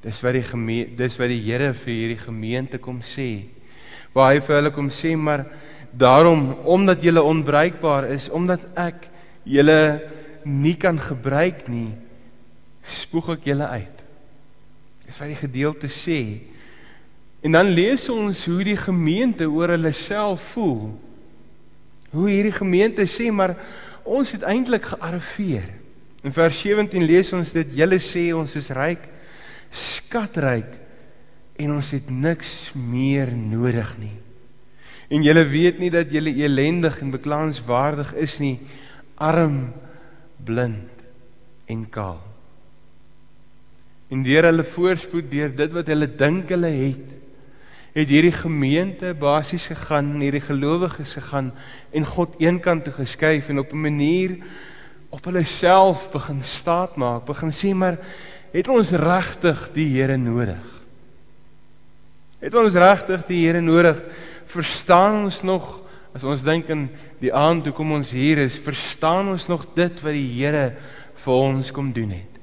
Dis 0.03 0.19
wat 0.23 0.35
die 0.37 0.45
gemeente 0.45 0.99
dis 0.99 1.15
wat 1.19 1.31
die 1.31 1.41
Here 1.43 1.71
vir 1.73 1.93
hierdie 1.93 2.23
gemeente 2.25 2.79
kom 2.83 2.99
sê. 3.01 3.47
Waar 4.13 4.33
hy 4.33 4.43
vir 4.43 4.59
hulle 4.59 4.73
kom 4.75 4.91
sê 4.91 5.15
maar 5.15 5.45
daarom 5.95 6.51
omdat 6.67 7.03
julle 7.03 7.23
onbruikbaar 7.23 8.09
is, 8.11 8.27
omdat 8.29 8.63
ek 8.75 9.07
julle 9.47 9.79
nie 10.45 10.75
kan 10.79 10.99
gebruik 11.01 11.67
nie, 11.71 11.91
spoeg 12.85 13.33
ek 13.35 13.47
julle 13.49 13.67
uit. 13.67 14.03
Dis 15.05 15.17
wat 15.21 15.31
die 15.31 15.39
gedeelte 15.39 15.89
sê. 15.91 16.19
En 17.45 17.57
dan 17.57 17.73
lees 17.73 18.07
ons 18.09 18.45
hoe 18.49 18.63
die 18.65 18.77
gemeente 18.77 19.45
oor 19.49 19.75
hulle 19.75 19.93
self 19.93 20.53
voel. 20.53 20.93
Hoe 22.13 22.29
hierdie 22.29 22.55
gemeente 22.55 23.05
sê 23.09 23.31
maar 23.33 23.55
ons 24.05 24.31
het 24.33 24.45
eintlik 24.45 24.87
gearriveer. 24.93 25.67
In 26.25 26.33
vers 26.33 26.57
17 26.61 27.05
lees 27.05 27.33
ons 27.33 27.53
dit: 27.53 27.75
"Julle 27.77 27.99
sê 28.01 28.31
ons 28.33 28.55
is 28.55 28.69
ryk, 28.73 29.09
skatryk 29.75 30.85
en 31.59 31.75
ons 31.77 31.91
het 31.95 32.09
niks 32.11 32.71
meer 32.75 33.31
nodig 33.31 33.91
nie. 33.99 34.15
En 35.13 35.23
julle 35.23 35.45
weet 35.47 35.79
nie 35.79 35.91
dat 35.93 36.11
julle 36.11 36.33
elendig 36.41 36.97
en 37.03 37.13
beklaanswaardig 37.13 38.15
is 38.19 38.39
nie, 38.41 38.57
arm, 39.21 39.69
blind 40.43 41.03
en 41.65 41.89
kaal." 41.89 42.21
En 44.09 44.23
deur 44.23 44.43
hulle 44.43 44.63
voorspoed, 44.63 45.31
deur 45.31 45.55
dit 45.55 45.73
wat 45.73 45.87
hulle 45.87 46.07
dink 46.07 46.49
hulle 46.53 46.69
het, 46.69 47.15
het 47.95 48.11
hierdie 48.11 48.35
gemeente 48.35 49.13
basies 49.17 49.69
gegaan, 49.71 50.17
hierdie 50.19 50.43
gelowiges 50.43 51.15
gegaan 51.15 51.53
en 51.95 52.05
God 52.05 52.35
eenkant 52.43 52.83
toe 52.83 52.93
geskuif 52.93 53.49
en 53.49 53.59
op 53.59 53.71
'n 53.73 53.81
manier 53.81 54.37
op 55.09 55.25
hulle 55.25 55.43
self 55.43 56.09
begin 56.11 56.43
staat 56.43 56.95
maak, 56.95 57.25
begin 57.25 57.51
sê 57.51 57.73
maar 57.73 57.97
het 58.51 58.67
ons 58.67 58.91
regtig 58.91 59.69
die 59.73 59.87
Here 59.89 60.17
nodig? 60.17 60.63
Het 62.39 62.55
ons 62.55 62.73
regtig 62.73 63.25
die 63.25 63.47
Here 63.47 63.61
nodig? 63.61 64.01
Verstaan 64.45 65.23
ons 65.23 65.41
nog 65.41 65.81
as 66.15 66.23
ons 66.23 66.43
dink 66.43 66.69
in 66.69 66.89
die 67.21 67.33
aand 67.33 67.63
toe 67.65 67.73
kom 67.73 67.91
ons 67.95 68.11
hier 68.15 68.41
is, 68.43 68.57
verstaan 68.59 69.31
ons 69.33 69.47
nog 69.51 69.67
dit 69.75 70.01
wat 70.03 70.15
die 70.15 70.31
Here 70.35 70.65
vir 71.25 71.33
ons 71.33 71.71
kom 71.71 71.91
doen 71.95 72.11
het? 72.17 72.41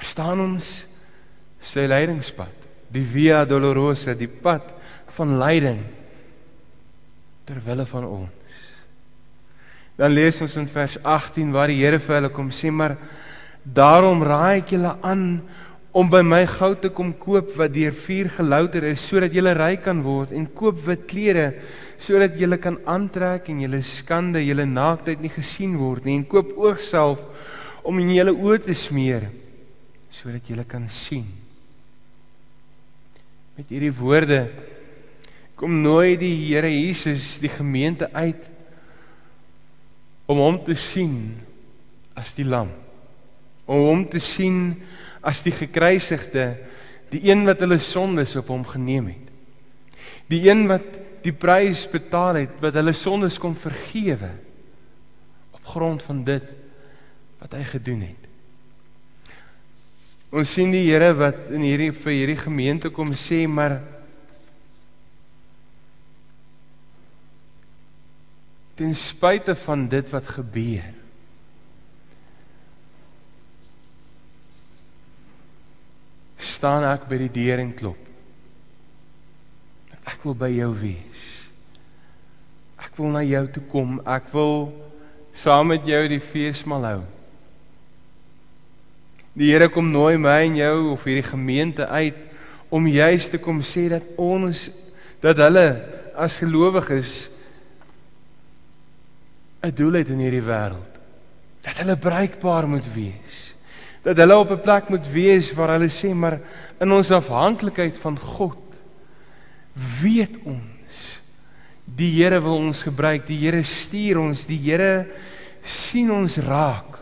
Verstaan 0.00 0.40
ons 0.40 0.72
sy 1.60 1.84
leidingspad? 1.86 2.60
die 2.90 3.06
via 3.06 3.44
dolorosa, 3.46 4.14
die 4.18 4.30
pad 4.30 4.66
van 5.14 5.38
lyding 5.40 5.80
ter 7.46 7.62
wille 7.64 7.86
van 7.86 8.06
ons. 8.06 8.58
Dan 9.98 10.14
lees 10.14 10.40
ons 10.42 10.56
in 10.58 10.68
vers 10.70 10.96
18 10.98 11.50
waar 11.54 11.70
die 11.70 11.80
Here 11.82 12.00
vir 12.02 12.18
hulle 12.18 12.32
kom 12.34 12.50
sê 12.54 12.72
maar 12.74 12.96
daarom 13.64 14.24
raai 14.24 14.62
ek 14.62 14.74
julle 14.74 14.94
aan 15.06 15.24
om 15.94 16.10
by 16.10 16.22
my 16.24 16.44
goud 16.48 16.80
te 16.82 16.90
kom 16.94 17.12
koop 17.18 17.52
wat 17.58 17.74
deur 17.74 17.94
vuur 17.94 18.30
gelouter 18.38 18.86
is 18.90 19.02
sodat 19.04 19.34
julle 19.34 19.52
ryk 19.58 19.84
kan 19.84 20.00
word 20.06 20.32
en 20.34 20.46
koop 20.46 20.78
wit 20.86 21.02
klere 21.10 21.46
sodat 22.00 22.38
julle 22.40 22.56
kan 22.60 22.78
aantrek 22.88 23.50
en 23.52 23.60
julle 23.64 23.82
skande, 23.84 24.40
julle 24.44 24.64
naaktheid 24.66 25.20
nie 25.20 25.32
gesien 25.32 25.76
word 25.80 26.06
nie. 26.06 26.16
En 26.16 26.26
koop 26.28 26.54
oogself 26.56 27.20
om 27.84 28.00
in 28.00 28.14
julle 28.14 28.34
oë 28.34 28.60
te 28.64 28.76
smeer 28.76 29.28
sodat 30.10 30.48
julle 30.50 30.64
kan 30.68 30.88
sien. 30.90 31.28
Met 33.56 33.70
hierdie 33.72 33.92
woorde 33.94 34.40
kom 35.60 35.82
nooi 35.84 36.16
die 36.16 36.32
Here 36.48 36.70
Jesus 36.72 37.38
die 37.42 37.52
gemeente 37.52 38.08
uit 38.16 38.46
om 40.30 40.40
hom 40.40 40.58
te 40.64 40.76
sien 40.78 41.34
as 42.16 42.32
die 42.36 42.46
lam. 42.48 42.70
Om 43.68 43.86
hom 43.86 44.04
te 44.10 44.22
sien 44.24 44.72
as 45.20 45.42
die 45.44 45.52
gekruisigde 45.52 46.46
die 47.10 47.24
een 47.28 47.44
wat 47.48 47.60
hulle 47.64 47.80
sondes 47.82 48.36
op 48.38 48.52
hom 48.52 48.64
geneem 48.64 49.10
het. 49.12 49.26
Die 50.30 50.44
een 50.46 50.66
wat 50.70 50.99
die 51.24 51.34
prys 51.36 51.84
betaal 51.90 52.42
het 52.42 52.56
wat 52.62 52.78
hulle 52.78 52.96
sondes 52.96 53.38
kon 53.40 53.56
vergewe 53.58 54.32
op 55.56 55.70
grond 55.74 56.02
van 56.02 56.24
dit 56.24 56.50
wat 57.40 57.54
hy 57.56 57.64
gedoen 57.74 58.02
het 58.08 58.30
Ons 60.30 60.52
sien 60.54 60.70
die 60.70 60.84
Here 60.86 61.10
wat 61.18 61.48
in 61.50 61.64
hierdie 61.66 61.90
vir 61.90 62.14
hierdie 62.14 62.38
gemeente 62.38 62.90
kom 62.94 63.10
sê 63.18 63.42
maar 63.50 63.80
ten 68.78 68.94
spyte 68.94 69.56
van 69.58 69.88
dit 69.90 70.12
wat 70.14 70.30
gebeur 70.38 70.86
staan 76.50 76.86
ek 76.86 77.08
by 77.10 77.18
die 77.24 77.32
deur 77.34 77.60
en 77.60 77.74
klop. 77.76 78.09
Ek 80.10 80.24
wil 80.26 80.34
by 80.34 80.50
jou 80.52 80.70
wees. 80.80 81.26
Ek 82.80 82.96
wil 82.98 83.14
na 83.14 83.22
jou 83.26 83.44
toe 83.54 83.62
kom. 83.70 83.98
Ek 84.08 84.30
wil 84.34 84.70
saam 85.36 85.70
met 85.70 85.86
jou 85.86 86.02
die 86.10 86.22
feesmaal 86.22 86.86
hou. 86.88 87.00
Die 89.38 89.52
Here 89.52 89.70
kom 89.70 89.92
nooi 89.92 90.18
my 90.18 90.40
en 90.48 90.56
jou 90.58 90.76
of 90.96 91.04
hierdie 91.06 91.28
gemeente 91.28 91.86
uit 91.86 92.18
om 92.70 92.86
juis 92.90 93.28
te 93.30 93.38
kom 93.42 93.62
sê 93.66 93.86
dat 93.90 94.06
ons 94.18 94.68
dat 95.22 95.38
hulle 95.42 95.66
as 96.18 96.38
gelowiges 96.40 97.30
'n 99.62 99.70
doel 99.76 100.00
het 100.00 100.08
in 100.08 100.22
hierdie 100.24 100.42
wêreld. 100.42 100.92
Dat 101.62 101.76
hulle 101.82 101.96
bruikbaar 101.96 102.66
moet 102.68 102.86
wees. 102.94 103.54
Dat 104.02 104.16
hulle 104.16 104.36
op 104.36 104.50
'n 104.50 104.60
plek 104.60 104.88
moet 104.88 105.06
wees 105.12 105.52
waar 105.52 105.76
hulle 105.76 105.90
sê 105.90 106.14
maar 106.14 106.40
in 106.80 106.92
ons 106.92 107.10
afhanklikheid 107.10 107.98
van 107.98 108.18
God 108.18 108.56
weet 110.00 110.36
ons 110.44 111.20
die 111.96 112.10
Here 112.14 112.38
wil 112.42 112.58
ons 112.68 112.82
gebruik. 112.86 113.26
Die 113.28 113.38
Here 113.40 113.62
stuur 113.66 114.20
ons. 114.22 114.46
Die 114.48 114.60
Here 114.60 115.06
sien 115.66 116.10
ons 116.14 116.38
raak. 116.44 117.00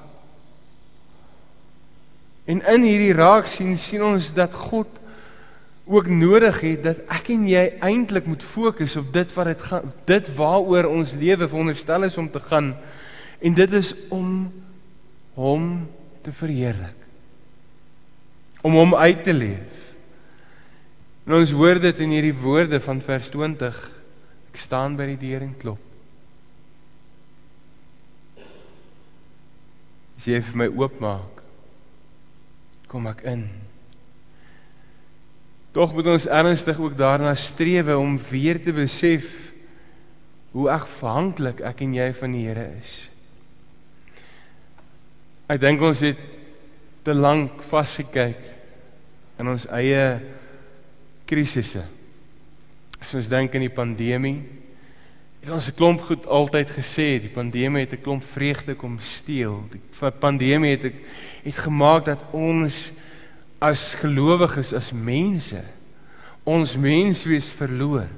En 2.48 2.62
in 2.72 2.86
hierdie 2.86 3.12
raak 3.16 3.50
sien 3.50 3.76
sien 3.76 4.02
ons 4.06 4.30
dat 4.36 4.54
God 4.56 4.88
ook 5.88 6.08
nodig 6.12 6.60
het 6.64 6.82
dat 6.84 7.02
ek 7.12 7.30
en 7.32 7.46
jy 7.48 7.64
eintlik 7.84 8.26
moet 8.28 8.44
fokus 8.44 8.96
op 9.00 9.08
dit 9.12 9.30
wat 9.36 9.48
dit 9.52 9.62
gaan 9.70 9.92
dit 10.08 10.30
waaroor 10.36 10.88
ons 10.90 11.14
lewe 11.16 11.48
veronderstel 11.48 12.04
is 12.08 12.18
om 12.20 12.28
te 12.28 12.42
gaan 12.44 12.74
en 13.40 13.56
dit 13.56 13.76
is 13.76 13.94
om 14.12 14.50
hom 15.36 15.64
te 16.24 16.32
verheerlik 16.32 16.98
om 18.60 18.74
hom 18.74 18.94
uit 18.94 19.22
te 19.24 19.32
leef. 19.32 19.77
En 21.28 21.36
ons 21.36 21.50
hoor 21.52 21.76
dit 21.76 21.98
in 22.00 22.14
hierdie 22.16 22.36
woorde 22.40 22.78
van 22.80 23.02
vers 23.04 23.26
20 23.34 23.80
ek 24.48 24.56
staan 24.56 24.94
by 24.96 25.10
die 25.10 25.18
deur 25.20 25.42
en 25.44 25.50
klop. 25.60 25.82
As 30.16 30.24
jy 30.24 30.40
vir 30.46 30.56
my 30.62 30.68
oopmaak 30.72 31.42
kom 32.88 33.10
ek 33.12 33.20
in. 33.28 33.44
Tog 35.76 35.92
moet 35.92 36.08
ons 36.14 36.30
ernstig 36.32 36.80
ook 36.80 36.96
daarna 36.96 37.34
streef 37.36 37.92
om 37.92 38.16
weer 38.30 38.56
te 38.64 38.72
besef 38.72 39.28
hoe 40.56 40.70
afhanklik 40.72 41.60
ek 41.60 41.84
en 41.84 41.92
jy 41.92 42.08
van 42.16 42.32
die 42.38 42.46
Here 42.48 42.64
is. 42.80 42.96
Ek 45.52 45.60
dink 45.60 45.84
ons 45.84 46.00
het 46.08 46.24
te 47.04 47.12
lank 47.12 47.60
vasgekyk 47.68 48.40
in 49.38 49.52
ons 49.52 49.68
eie 49.76 50.08
krisisse. 51.28 51.84
As 52.98 53.12
ons 53.14 53.28
dink 53.30 53.54
aan 53.54 53.66
die 53.66 53.74
pandemie, 53.74 54.40
het 55.42 55.52
ons 55.54 55.68
'n 55.68 55.76
klomp 55.76 56.00
goed 56.00 56.26
altyd 56.26 56.70
gesê, 56.70 57.20
die 57.20 57.32
pandemie 57.32 57.84
het 57.84 57.92
'n 57.92 58.02
klomp 58.02 58.24
vreugde 58.24 58.74
kom 58.74 58.98
steel. 59.00 59.64
Die 59.70 60.10
pandemie 60.20 60.76
het 60.76 60.92
het 61.44 61.58
gemaak 61.58 62.04
dat 62.04 62.18
ons 62.32 62.92
as 63.60 63.94
gelowiges 63.94 64.72
as 64.72 64.92
mense 64.92 65.62
ons 66.44 66.76
menswees 66.76 67.50
verloor. 67.50 68.08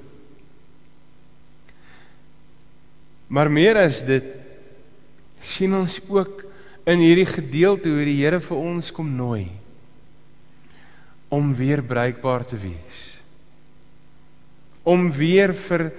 Maar 3.27 3.51
meer 3.51 3.77
as 3.77 4.05
dit 4.05 4.25
sien 5.41 5.75
ons 5.75 6.01
ook 6.09 6.45
in 6.87 6.99
hierdie 6.99 7.27
gedeelte 7.27 7.89
hoe 7.89 8.05
die 8.05 8.25
Here 8.25 8.41
vir 8.41 8.57
ons 8.57 8.91
kom 8.93 9.17
nooi 9.17 9.60
om 11.31 11.55
weer 11.55 11.83
bruikbaar 11.87 12.45
te 12.45 12.59
wees. 12.59 13.07
Om 14.83 15.11
weer 15.15 15.55
vir 15.55 15.91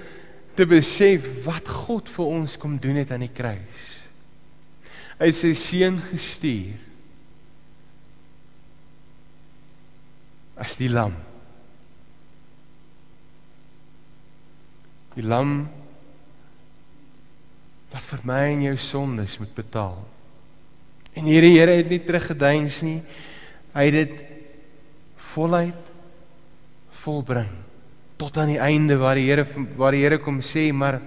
te 0.59 0.67
besef 0.67 1.25
wat 1.45 1.69
God 1.87 2.11
vir 2.11 2.31
ons 2.37 2.57
kom 2.59 2.75
doen 2.81 2.99
het 2.99 3.13
aan 3.15 3.23
die 3.23 3.31
kruis. 3.31 3.91
Hy 5.21 5.29
het 5.29 5.37
sy 5.37 5.53
seun 5.55 6.01
gestuur 6.11 6.79
as 10.61 10.75
die 10.77 10.89
lam. 10.91 11.15
Die 15.15 15.25
lam 15.25 15.61
wat 17.91 18.03
vir 18.07 18.25
my 18.27 18.41
en 18.53 18.65
jou 18.69 18.75
sondes 18.79 19.37
moet 19.39 19.55
betaal. 19.55 19.97
En 21.15 21.27
hierdie 21.27 21.57
Here 21.57 21.79
het 21.79 21.89
nie 21.91 21.99
teruggeduins 22.03 22.81
nie. 22.87 22.99
Hy 23.75 23.87
het 23.87 23.97
dit 23.97 24.21
voluit 25.33 25.91
volbring 27.03 27.51
tot 28.21 28.37
aan 28.37 28.51
die 28.53 28.61
einde 28.61 28.97
waar 29.01 29.17
die 29.17 29.27
Here 29.29 29.45
waar 29.77 29.95
die 29.95 30.03
Here 30.03 30.19
kom 30.21 30.41
sê 30.45 30.69
maar 30.73 30.99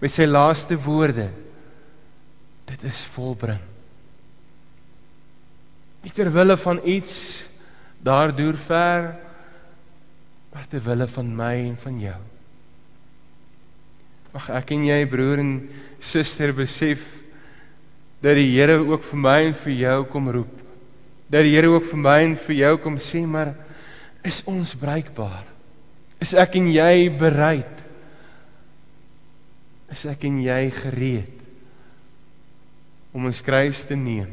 met 0.00 0.12
sy 0.12 0.26
laaste 0.28 0.76
woorde 0.80 1.28
dit 2.64 2.84
is 2.88 3.02
volbring. 3.12 3.60
Nie 6.04 6.12
ter 6.12 6.30
wille 6.32 6.56
van 6.60 6.80
iets 6.84 7.12
daardeur 8.04 8.56
ver 8.56 9.10
maar 10.54 10.68
ter 10.70 10.80
wille 10.84 11.06
van 11.10 11.34
my 11.36 11.54
en 11.66 11.76
van 11.82 11.98
jou. 12.00 12.20
Mag 14.34 14.48
ek 14.50 14.72
en 14.74 14.86
jy 14.88 15.00
broer 15.10 15.42
en 15.42 15.52
suster 16.02 16.52
besef 16.56 17.02
dat 18.24 18.38
die 18.38 18.54
Here 18.54 18.78
ook 18.80 19.04
vir 19.04 19.20
my 19.20 19.38
en 19.50 19.56
vir 19.64 19.74
jou 19.82 19.98
kom 20.10 20.30
roep. 20.32 20.54
Dat 21.28 21.44
die 21.44 21.52
Here 21.54 21.70
ook 21.74 21.84
vir 21.90 22.00
my 22.00 22.18
en 22.24 22.36
vir 22.46 22.56
jou 22.62 22.72
kom 22.82 22.96
sê, 23.02 23.20
maar 23.26 23.52
is 24.24 24.40
ons 24.48 24.72
bruikbaar? 24.80 25.44
Is 26.24 26.32
ek 26.38 26.56
en 26.56 26.70
jy 26.72 27.10
bereid? 27.20 27.82
Is 29.92 30.06
ek 30.08 30.24
en 30.26 30.40
jy 30.42 30.62
gereed 30.74 31.42
om 33.14 33.28
ons 33.28 33.42
kruis 33.46 33.84
te 33.86 33.94
neem 33.94 34.32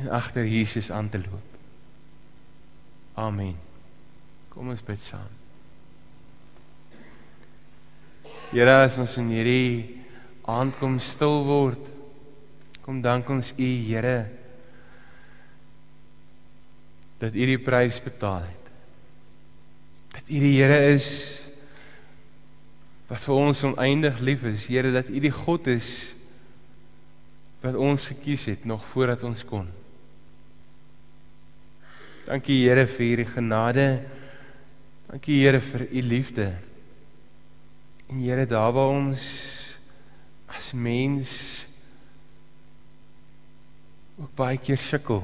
en 0.00 0.12
agter 0.16 0.46
Jesus 0.48 0.92
aan 0.94 1.10
te 1.10 1.18
loop? 1.20 1.58
Amen. 3.20 3.56
Kom 4.54 4.70
ons 4.72 4.82
bid 4.86 5.02
saam. 5.02 5.28
Here, 8.50 8.80
as 8.86 8.96
ons 8.98 9.18
in 9.20 9.28
hierdie 9.30 9.98
aand 10.50 10.74
kom 10.80 10.96
stil 11.02 11.42
word, 11.46 11.82
kom 12.82 13.02
dank 13.02 13.28
ons 13.30 13.52
U, 13.54 13.68
Here, 13.86 14.30
dat 17.20 17.36
U 17.36 17.46
die 17.52 17.60
prys 17.60 18.00
betaal 18.02 18.46
het. 18.48 18.72
Dat 20.16 20.24
U 20.28 20.40
die 20.40 20.56
Here 20.56 20.78
is 20.94 21.10
wat 23.10 23.24
vir 23.26 23.34
ons 23.34 23.64
oneindig 23.66 24.20
lief 24.22 24.46
is, 24.48 24.68
Here, 24.70 24.92
dat 24.94 25.10
U 25.10 25.20
die 25.20 25.34
God 25.34 25.68
is 25.70 26.14
wat 27.60 27.76
ons 27.76 28.06
gekies 28.08 28.46
het 28.48 28.64
nog 28.64 28.84
voordat 28.94 29.24
ons 29.26 29.42
kon. 29.44 29.66
Dankie 32.24 32.62
Here 32.62 32.86
vir 32.88 33.06
hierdie 33.06 33.30
genade. 33.34 33.86
Dankie 35.10 35.40
Here 35.42 35.60
vir 35.60 35.84
U 35.90 36.04
liefde. 36.06 36.46
En 38.08 38.22
Here, 38.22 38.46
daar 38.48 38.72
waar 38.72 38.94
ons 38.94 39.26
as 40.50 40.72
mens 40.72 41.34
ook 44.20 44.32
baie 44.38 44.58
keer 44.60 44.80
sukkel, 44.80 45.22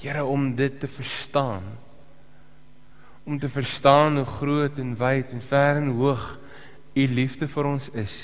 Here 0.00 0.24
om 0.24 0.54
dit 0.56 0.80
te 0.80 0.88
verstaan. 0.88 1.64
Om 3.24 3.38
te 3.38 3.48
verstaan 3.48 4.16
hoe 4.16 4.24
groot 4.24 4.78
en 4.78 4.94
wyd 4.96 5.32
en 5.32 5.42
ver 5.42 5.76
en 5.76 5.90
hoog 5.96 6.38
U 6.94 7.06
liefde 7.06 7.46
vir 7.48 7.68
ons 7.70 7.88
is. 7.94 8.16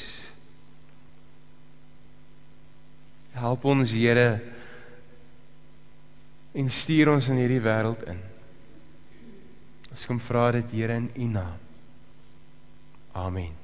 Help 3.36 3.64
ons 3.64 3.92
Here 3.92 4.40
en 6.56 6.72
stuur 6.72 7.12
ons 7.12 7.28
in 7.28 7.42
hierdie 7.42 7.60
wêreld 7.60 8.02
in. 8.08 8.24
Ons 9.92 10.08
kom 10.08 10.20
vra 10.20 10.48
dit 10.56 10.74
Here 10.80 10.96
in 10.96 11.12
U 11.14 11.30
naam. 11.36 11.62
Amen. 13.16 13.56